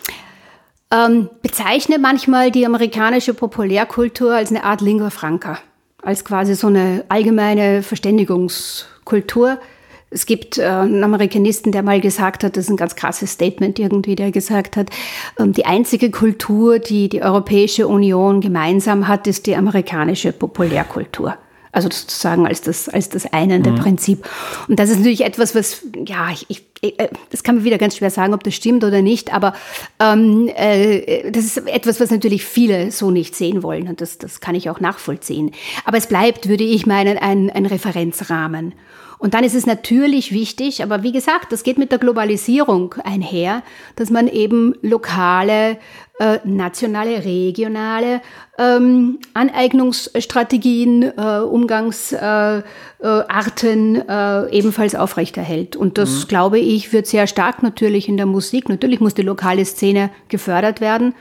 [0.90, 5.58] ähm, bezeichne manchmal die amerikanische Populärkultur als eine Art Lingua Franca,
[6.00, 9.58] als quasi so eine allgemeine Verständigungskultur.
[10.08, 13.78] Es gibt äh, einen Amerikanisten, der mal gesagt hat, das ist ein ganz krasses Statement
[13.78, 14.88] irgendwie, der gesagt hat,
[15.38, 21.36] ähm, die einzige Kultur, die die Europäische Union gemeinsam hat, ist die amerikanische Populärkultur.
[21.74, 23.76] Also sozusagen als das, als das einende mhm.
[23.76, 24.24] Prinzip.
[24.68, 27.96] Und das ist natürlich etwas, was, ja, ich, ich, äh, das kann man wieder ganz
[27.96, 29.54] schwer sagen, ob das stimmt oder nicht, aber
[29.98, 34.40] ähm, äh, das ist etwas, was natürlich viele so nicht sehen wollen und das, das
[34.40, 35.50] kann ich auch nachvollziehen.
[35.84, 38.74] Aber es bleibt, würde ich meinen, ein, ein Referenzrahmen.
[39.18, 43.62] Und dann ist es natürlich wichtig, aber wie gesagt, das geht mit der Globalisierung einher,
[43.96, 45.78] dass man eben lokale
[46.20, 48.20] äh, nationale, regionale
[48.56, 52.62] ähm, Aneignungsstrategien, äh, Umgangsarten
[53.96, 55.74] äh, äh, ebenfalls aufrechterhält.
[55.74, 56.28] Und das, mhm.
[56.28, 58.68] glaube ich, wird sehr stark natürlich in der Musik.
[58.68, 61.14] Natürlich muss die lokale Szene gefördert werden.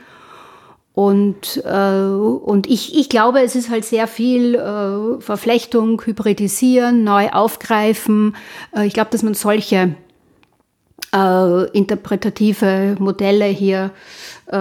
[0.94, 7.30] Und, äh, und ich, ich glaube, es ist halt sehr viel äh, Verflechtung, Hybridisieren, neu
[7.30, 8.36] aufgreifen.
[8.74, 9.96] Äh, ich glaube, dass man solche
[11.12, 13.90] äh, interpretative Modelle hier
[14.46, 14.56] äh,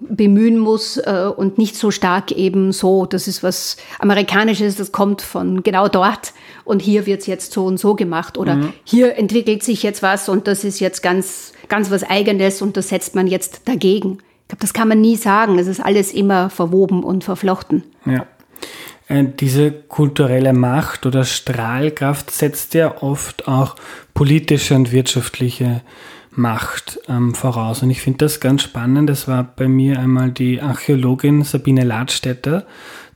[0.00, 5.22] bemühen muss äh, und nicht so stark eben so, das ist was Amerikanisches, das kommt
[5.22, 6.32] von genau dort
[6.64, 8.72] und hier wird es jetzt so und so gemacht oder mhm.
[8.84, 12.88] hier entwickelt sich jetzt was und das ist jetzt ganz, ganz was Eigenes und das
[12.88, 14.18] setzt man jetzt dagegen.
[14.54, 15.58] Glaube, das kann man nie sagen.
[15.58, 17.82] Es ist alles immer verwoben und verflochten.
[18.06, 18.24] Ja.
[19.08, 23.74] Äh, diese kulturelle Macht oder Strahlkraft setzt ja oft auch
[24.14, 25.80] politische und wirtschaftliche
[26.30, 27.82] Macht ähm, voraus.
[27.82, 29.10] Und ich finde das ganz spannend.
[29.10, 32.64] Es war bei mir einmal die Archäologin Sabine Ladstätter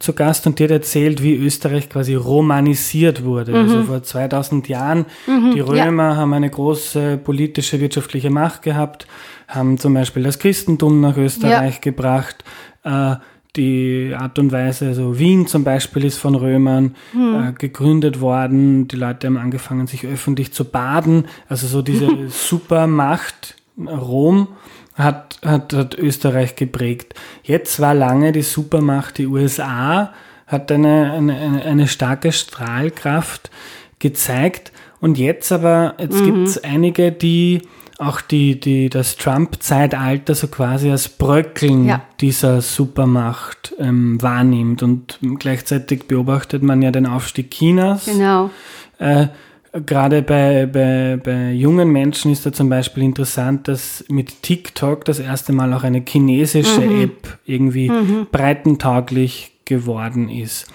[0.01, 3.53] zu Gast und die hat erzählt, wie Österreich quasi romanisiert wurde.
[3.53, 3.59] Mhm.
[3.59, 6.17] Also vor 2000 Jahren, mhm, die Römer ja.
[6.17, 9.07] haben eine große politische, wirtschaftliche Macht gehabt
[9.49, 11.81] haben zum Beispiel das Christentum nach Österreich ja.
[11.81, 12.45] gebracht.
[12.85, 13.17] Äh,
[13.57, 17.49] die Art und Weise, also Wien zum Beispiel ist von Römern hm.
[17.49, 18.87] äh, gegründet worden.
[18.89, 21.27] Die Leute haben angefangen, sich öffentlich zu baden.
[21.49, 24.49] Also so diese Supermacht Rom
[24.95, 27.15] hat, hat, hat Österreich geprägt.
[27.43, 30.13] Jetzt war lange die Supermacht die USA,
[30.47, 33.51] hat eine, eine, eine starke Strahlkraft
[33.99, 34.73] gezeigt.
[35.01, 36.25] Und jetzt aber, jetzt mhm.
[36.25, 37.63] gibt es einige, die
[37.99, 42.03] auch die, die, das Trump-Zeitalter so quasi als Bröckeln ja.
[42.21, 44.83] dieser Supermacht ähm, wahrnimmt.
[44.85, 48.07] Und gleichzeitig beobachtet man ja den Aufstieg Chinas.
[48.07, 48.51] Genau.
[48.99, 49.27] Äh,
[49.85, 55.19] Gerade bei, bei, bei jungen Menschen ist da zum Beispiel interessant, dass mit TikTok das
[55.19, 57.03] erste Mal auch eine chinesische mhm.
[57.03, 58.29] App irgendwie mhm.
[58.33, 60.69] breitentauglich geworden ist.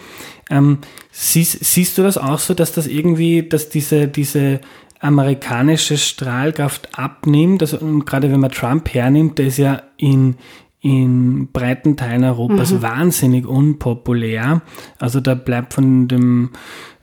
[0.52, 0.78] Ähm,
[1.12, 4.60] siehst, siehst du das auch so, dass das irgendwie, dass diese, diese
[5.04, 7.62] amerikanische Strahlkraft abnimmt.
[7.62, 10.36] Also gerade wenn man Trump hernimmt, der ist ja in,
[10.80, 12.82] in breiten Teilen Europas mhm.
[12.82, 14.62] wahnsinnig unpopulär.
[15.00, 16.52] Also da bleibt von dem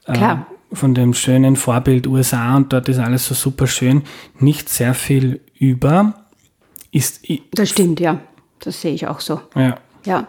[0.06, 0.36] äh,
[0.72, 4.02] von dem schönen Vorbild USA und dort ist alles so super schön,
[4.38, 6.14] nicht sehr viel über.
[6.92, 8.20] Ist, das stimmt, ja.
[8.60, 9.40] Das sehe ich auch so.
[9.54, 9.76] Ja.
[10.06, 10.26] Ja,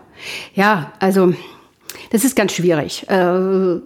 [0.55, 1.33] ja also
[2.09, 3.07] das ist ganz schwierig.
[3.07, 3.79] Äh,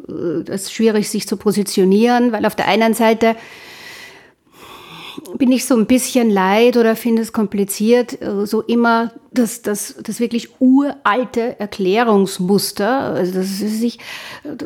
[0.45, 3.35] das ist schwierig, sich zu positionieren, weil auf der einen Seite
[5.37, 9.95] bin ich so ein bisschen leid oder finde es kompliziert, äh, so immer das, das,
[10.01, 13.99] das wirklich uralte Erklärungsmuster, also das ist sich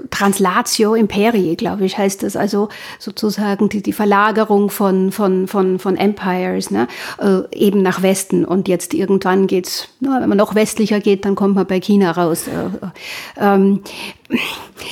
[0.09, 5.97] Translatio Imperii, glaube ich, heißt das, also sozusagen die, die Verlagerung von, von, von, von
[5.97, 6.87] Empires, ne,
[7.19, 11.35] äh, eben nach Westen und jetzt irgendwann geht's, na, wenn man noch westlicher geht, dann
[11.35, 12.45] kommt man bei China raus.
[12.47, 13.81] Äh, ähm,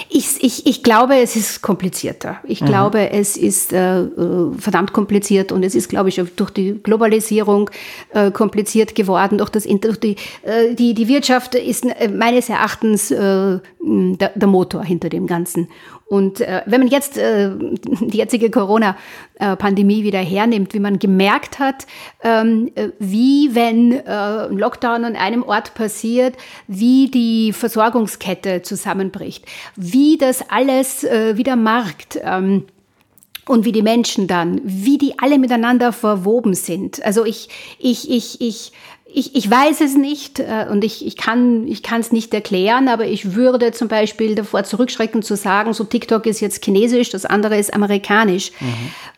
[0.10, 2.38] ich, ich, ich glaube, es ist komplizierter.
[2.44, 2.66] Ich mhm.
[2.66, 7.70] glaube, es ist äh, äh, verdammt kompliziert und es ist, glaube ich, durch die Globalisierung
[8.14, 13.60] äh, kompliziert geworden, durch das die, äh, die, die Wirtschaft ist äh, meines Erachtens äh,
[13.80, 15.70] der, der Motor hinter dem Ganzen.
[16.10, 21.86] Und wenn man jetzt die jetzige Corona-Pandemie wieder hernimmt, wie man gemerkt hat,
[22.24, 26.36] ähm, wie wenn ein Lockdown an einem Ort passiert,
[26.68, 32.18] wie die Versorgungskette zusammenbricht, wie das alles äh, wieder Markt.
[32.24, 32.64] Ähm,
[33.48, 37.04] und wie die Menschen dann, wie die alle miteinander verwoben sind.
[37.04, 37.50] Also ich,
[37.80, 38.72] ich, ich, ich
[39.14, 43.06] ich, ich weiß es nicht äh, und ich, ich kann ich es nicht erklären, aber
[43.06, 47.58] ich würde zum Beispiel davor zurückschrecken zu sagen, so TikTok ist jetzt chinesisch, das andere
[47.58, 48.52] ist amerikanisch.
[48.60, 48.68] Mhm.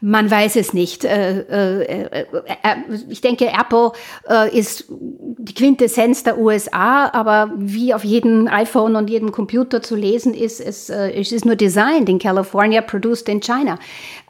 [0.02, 1.06] Man weiß es nicht.
[1.06, 2.76] Äh, äh, äh, äh
[3.10, 3.92] ich denke, Apple
[4.30, 9.96] äh, ist die Quintessenz der USA, aber wie auf jedem iPhone und jedem Computer zu
[9.96, 13.80] lesen ist, es, es ist nur designed in California, produced in China.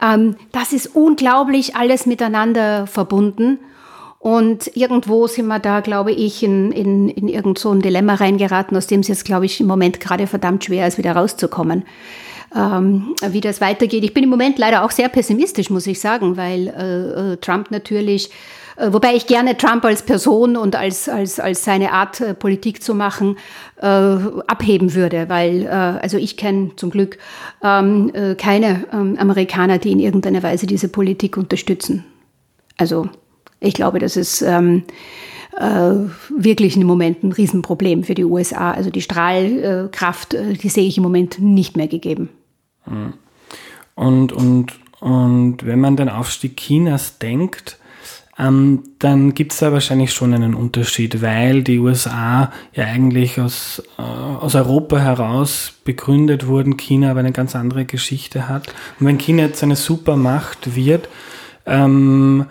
[0.02, 3.60] Ähm, das ist unglaublich alles miteinander verbunden.
[4.20, 8.76] Und irgendwo sind wir da, glaube ich, in, in, in irgend so ein Dilemma reingeraten,
[8.76, 11.86] aus dem es jetzt, glaube ich, im Moment gerade verdammt schwer ist, wieder rauszukommen.
[12.54, 14.04] Ähm, wie das weitergeht.
[14.04, 17.70] Ich bin im Moment leider auch sehr pessimistisch, muss ich sagen, weil äh, äh Trump
[17.70, 18.32] natürlich,
[18.76, 22.82] äh, wobei ich gerne Trump als Person und als, als, als seine Art, äh, Politik
[22.82, 23.38] zu machen,
[23.80, 27.20] äh, abheben würde, weil äh, also ich kenne zum Glück
[27.64, 32.04] ähm, äh, keine ähm, Amerikaner, die in irgendeiner Weise diese Politik unterstützen.
[32.78, 33.10] Also
[33.60, 34.84] ich glaube, das ist ähm,
[35.58, 35.94] äh,
[36.38, 38.72] wirklich im Moment ein Riesenproblem für die USA.
[38.72, 42.30] Also die Strahlkraft, äh, die sehe ich im Moment nicht mehr gegeben.
[42.84, 43.14] Hm.
[43.96, 47.78] Und, und, und wenn man den Aufstieg Chinas denkt,
[48.40, 53.84] ähm, dann gibt es da wahrscheinlich schon einen Unterschied, weil die USA ja eigentlich aus,
[53.98, 58.68] äh, aus Europa heraus begründet wurden, China aber eine ganz andere Geschichte hat.
[59.00, 61.10] Und wenn China jetzt eine Supermacht wird,
[61.66, 62.46] ähm,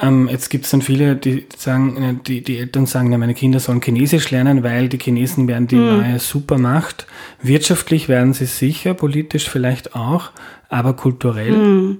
[0.00, 3.82] Ähm, jetzt gibt es dann viele, die sagen, die, die Eltern sagen, meine Kinder sollen
[3.82, 5.98] Chinesisch lernen, weil die Chinesen werden die mhm.
[5.98, 7.06] neue Supermacht.
[7.42, 10.30] Wirtschaftlich werden sie sicher, politisch vielleicht auch,
[10.68, 11.52] aber kulturell.
[11.52, 11.98] Mhm.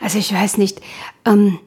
[0.00, 0.80] Also ich weiß nicht.
[1.24, 1.58] Ähm,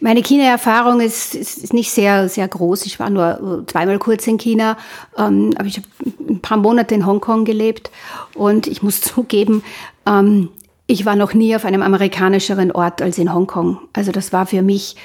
[0.00, 2.86] meine China-Erfahrung ist, ist, ist, nicht sehr, sehr groß.
[2.86, 4.76] Ich war nur äh, zweimal kurz in China,
[5.16, 5.86] ähm, aber ich habe
[6.28, 7.90] ein paar Monate in Hongkong gelebt
[8.34, 9.62] und ich muss zugeben,
[10.06, 10.48] ähm,
[10.90, 13.78] ich war noch nie auf einem amerikanischeren Ort als in Hongkong.
[13.92, 14.96] Also das war für mich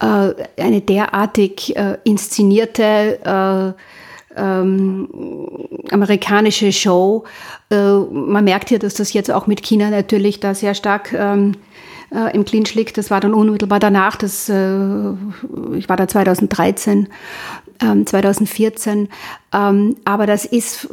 [0.00, 3.74] äh, eine derartig äh, inszenierte
[4.36, 5.08] äh, ähm,
[5.90, 7.24] amerikanische Show.
[7.70, 11.52] Äh, man merkt hier, dass das jetzt auch mit China natürlich da sehr stark ähm,
[12.10, 12.96] äh, im Clinch liegt.
[12.96, 14.16] Das war dann unmittelbar danach.
[14.16, 15.10] Das, äh,
[15.76, 17.08] ich war da 2013
[17.80, 18.98] 2014.
[18.98, 19.08] Ähm,
[19.52, 20.88] ähm, aber das ist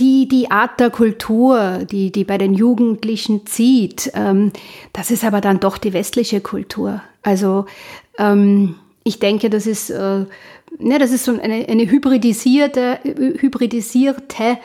[0.00, 4.10] die, die Art der Kultur, die, die bei den Jugendlichen zieht.
[4.14, 4.52] Ähm,
[4.92, 7.02] das ist aber dann doch die westliche Kultur.
[7.22, 7.66] Also
[9.02, 10.24] ich denke, das ist, äh,
[10.78, 14.58] ne, das ist so eine, eine hybridisierte, hybridisierte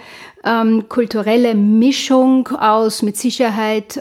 [0.88, 4.00] kulturelle Mischung aus mit Sicherheit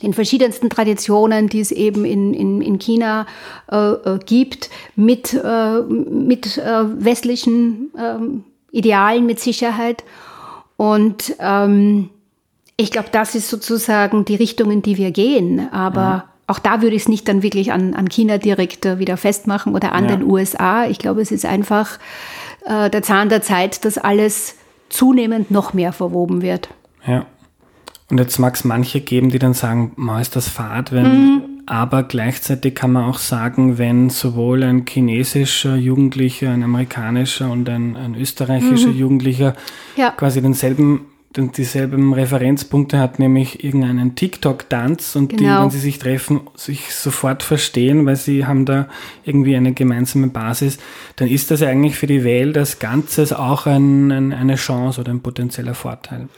[0.00, 3.26] in verschiedensten Traditionen, die es eben in, in, in China
[3.70, 10.04] äh, äh, gibt, mit, äh, mit äh, westlichen ähm, Idealen mit Sicherheit.
[10.76, 12.10] Und ähm,
[12.76, 15.72] ich glaube, das ist sozusagen die Richtung, in die wir gehen.
[15.72, 16.24] Aber ja.
[16.46, 19.74] auch da würde ich es nicht dann wirklich an, an China direkt äh, wieder festmachen
[19.74, 20.16] oder an ja.
[20.16, 20.86] den USA.
[20.86, 21.98] Ich glaube, es ist einfach
[22.66, 24.56] äh, der Zahn der Zeit, dass alles
[24.88, 26.68] zunehmend noch mehr verwoben wird.
[27.06, 27.26] Ja.
[28.08, 31.42] Und jetzt mag es manche geben, die dann sagen, ma ist das Fahrt, wenn, mhm.
[31.66, 37.96] aber gleichzeitig kann man auch sagen, wenn sowohl ein chinesischer Jugendlicher, ein amerikanischer und ein,
[37.96, 38.98] ein österreichischer mhm.
[38.98, 39.56] Jugendlicher
[39.96, 40.10] ja.
[40.10, 45.40] quasi denselben dieselben Referenzpunkte hat, nämlich irgendeinen TikTok-Tanz und genau.
[45.40, 48.88] die, wenn sie sich treffen, sich sofort verstehen, weil sie haben da
[49.24, 50.78] irgendwie eine gemeinsame Basis,
[51.16, 55.12] dann ist das eigentlich für die Welt als Ganzes auch ein, ein, eine Chance oder
[55.12, 56.28] ein potenzieller Vorteil.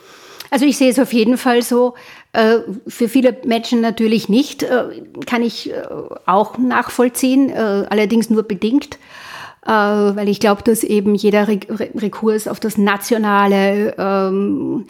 [0.51, 1.95] Also ich sehe es auf jeden Fall so.
[2.33, 5.83] Äh, für viele Menschen natürlich nicht, äh, kann ich äh,
[6.27, 8.99] auch nachvollziehen, allerdings nur bedingt,
[9.65, 14.87] weil ich glaube, dass eben jeder Rekurs auf das nationale ähm,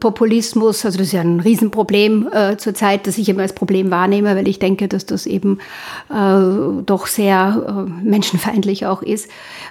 [0.00, 4.34] Populismus, also das ist ja ein Riesenproblem äh, zurzeit, das ich immer als Problem wahrnehme,
[4.34, 5.58] weil ich denke, dass das eben
[6.10, 9.30] äh, doch sehr äh, menschenfeindlich auch ist.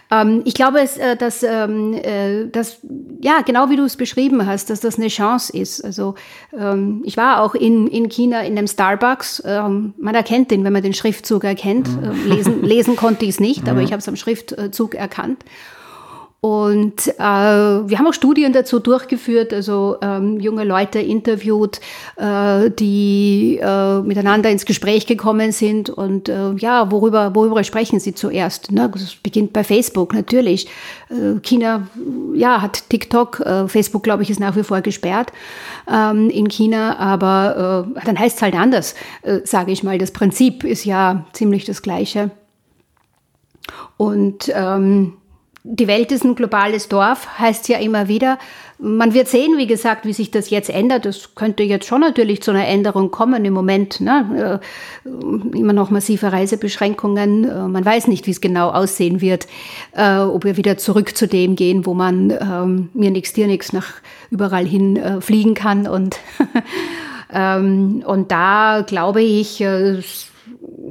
[0.10, 2.80] Ähm, ich glaube, es, äh, dass, ähm, äh, dass,
[3.22, 5.84] ja, genau wie du es beschrieben hast, dass das eine Chance ist.
[5.84, 6.16] Also
[6.58, 9.44] ähm, ich war auch in, in China in einem Starbucks.
[9.46, 11.90] Ähm, man erkennt den, wenn man den Schriftzug erkennt.
[11.90, 12.04] Mhm.
[12.04, 13.70] Ähm, lesen, lesen konnte ich es nicht, mhm.
[13.70, 15.44] aber ich habe es am Schriftzug erkannt.
[16.40, 21.80] Und äh, wir haben auch Studien dazu durchgeführt, also ähm, junge Leute interviewt,
[22.16, 25.90] äh, die äh, miteinander ins Gespräch gekommen sind.
[25.90, 28.72] Und äh, ja, worüber, worüber sprechen sie zuerst?
[28.72, 28.88] Ne?
[28.94, 30.68] Das beginnt bei Facebook natürlich.
[31.10, 31.88] Äh, China
[32.36, 35.34] ja, hat TikTok, äh, Facebook, glaube ich, ist nach wie vor gesperrt
[35.92, 39.98] ähm, in China, aber äh, dann heißt es halt anders, äh, sage ich mal.
[39.98, 42.30] Das Prinzip ist ja ziemlich das gleiche.
[43.98, 45.14] Und ähm,
[45.70, 48.40] die Welt ist ein globales Dorf, heißt ja immer wieder.
[48.80, 51.06] Man wird sehen, wie gesagt, wie sich das jetzt ändert.
[51.06, 54.00] Es könnte jetzt schon natürlich zu einer Änderung kommen im Moment.
[54.00, 54.62] Ne?
[55.06, 57.44] Äh, immer noch massive Reisebeschränkungen.
[57.44, 59.48] Äh, man weiß nicht, wie es genau aussehen wird.
[59.92, 63.74] Äh, ob wir wieder zurück zu dem gehen, wo man ähm, mir nichts, dir nichts
[63.74, 63.88] nach
[64.30, 65.86] überall hin äh, fliegen kann.
[65.86, 66.18] Und,
[67.34, 70.02] ähm, und da glaube ich, äh,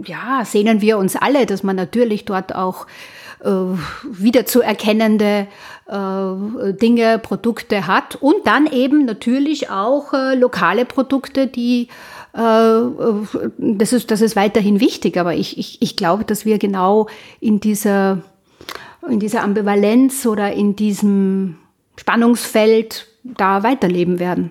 [0.05, 2.87] ja, sehnen wir uns alle, dass man natürlich dort auch
[3.43, 3.51] äh,
[4.03, 5.47] wiederzuerkennende
[5.87, 8.17] äh, Dinge, Produkte hat.
[8.17, 11.89] Und dann eben natürlich auch äh, lokale Produkte, die
[12.33, 12.81] äh,
[13.59, 17.09] das ist, das ist weiterhin wichtig, aber ich, ich, ich glaube, dass wir genau
[17.41, 18.23] in dieser,
[19.09, 21.57] in dieser Ambivalenz oder in diesem
[21.97, 24.51] Spannungsfeld da weiterleben werden.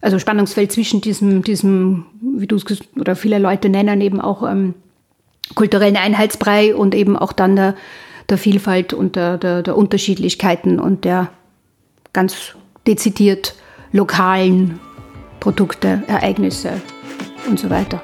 [0.00, 2.64] Also Spannungsfeld zwischen diesem, diesem, wie du es
[2.98, 4.74] oder viele Leute nennen, eben auch ähm,
[5.54, 7.74] kulturellen Einheitsbrei und eben auch dann der,
[8.28, 11.30] der Vielfalt und der, der, der Unterschiedlichkeiten und der
[12.12, 12.54] ganz
[12.86, 13.54] dezidiert
[13.92, 14.80] lokalen
[15.40, 16.80] Produkte, Ereignisse
[17.48, 18.02] und so weiter.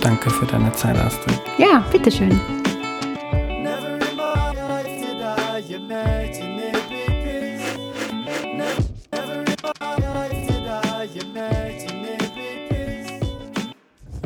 [0.00, 1.40] Danke für deine Zeit, Astrid.
[1.58, 2.40] Ja, bitteschön.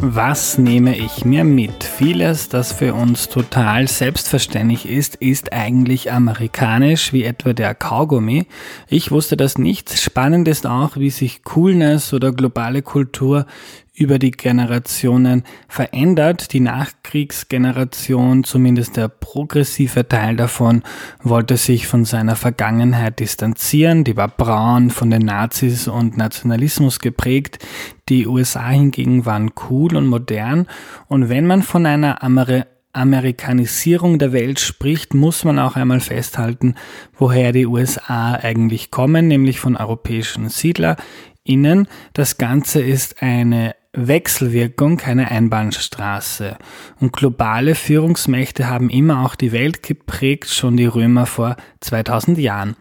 [0.09, 1.83] Was nehme ich mir mit?
[1.83, 8.47] Vieles, das für uns total selbstverständlich ist, ist eigentlich amerikanisch, wie etwa der Kaugummi.
[8.89, 9.99] Ich wusste das nicht.
[9.99, 13.47] Spannend ist auch, wie sich Coolness oder globale Kultur
[13.97, 16.53] über die Generationen verändert.
[16.53, 20.83] Die Nachkriegsgeneration, zumindest der progressive Teil davon,
[21.23, 24.05] wollte sich von seiner Vergangenheit distanzieren.
[24.05, 27.59] Die war braun, von den Nazis und Nationalismus geprägt.
[28.09, 30.67] Die USA hingegen waren cool und modern.
[31.09, 36.77] Und wenn man von einer Ameri Amerikanisierung der Welt spricht, muss man auch einmal festhalten,
[37.15, 41.89] woher die USA eigentlich kommen, nämlich von europäischen SiedlerInnen.
[42.15, 46.57] Das Ganze ist eine Wechselwirkung, keine Einbahnstraße.
[47.01, 52.77] Und globale Führungsmächte haben immer auch die Welt geprägt, schon die Römer vor 2000 Jahren.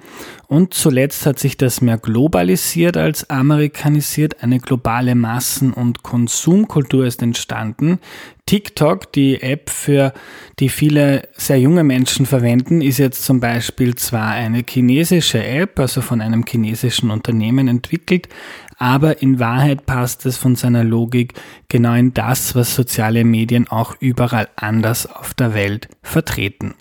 [0.47, 4.43] Und zuletzt hat sich das mehr globalisiert als amerikanisiert.
[4.43, 7.99] Eine globale Massen- und Konsumkultur ist entstanden.
[8.45, 10.13] TikTok, die App, für
[10.59, 16.01] die viele sehr junge Menschen verwenden, ist jetzt zum Beispiel zwar eine chinesische App, also
[16.01, 18.30] von einem chinesischen Unternehmen entwickelt,
[18.78, 21.34] aber in Wahrheit passt es von seiner Logik
[21.70, 26.76] genau in das, was soziale Medien auch überall anders auf der Welt vertreten.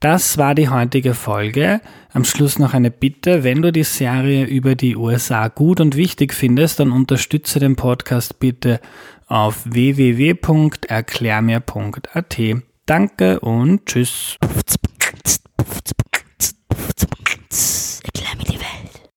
[0.00, 1.82] Das war die heutige Folge.
[2.12, 3.44] Am Schluss noch eine Bitte.
[3.44, 8.40] Wenn du die Serie über die USA gut und wichtig findest, dann unterstütze den Podcast
[8.40, 8.80] bitte
[9.26, 12.38] auf www.erklärmir.at.
[12.86, 14.38] Danke und tschüss.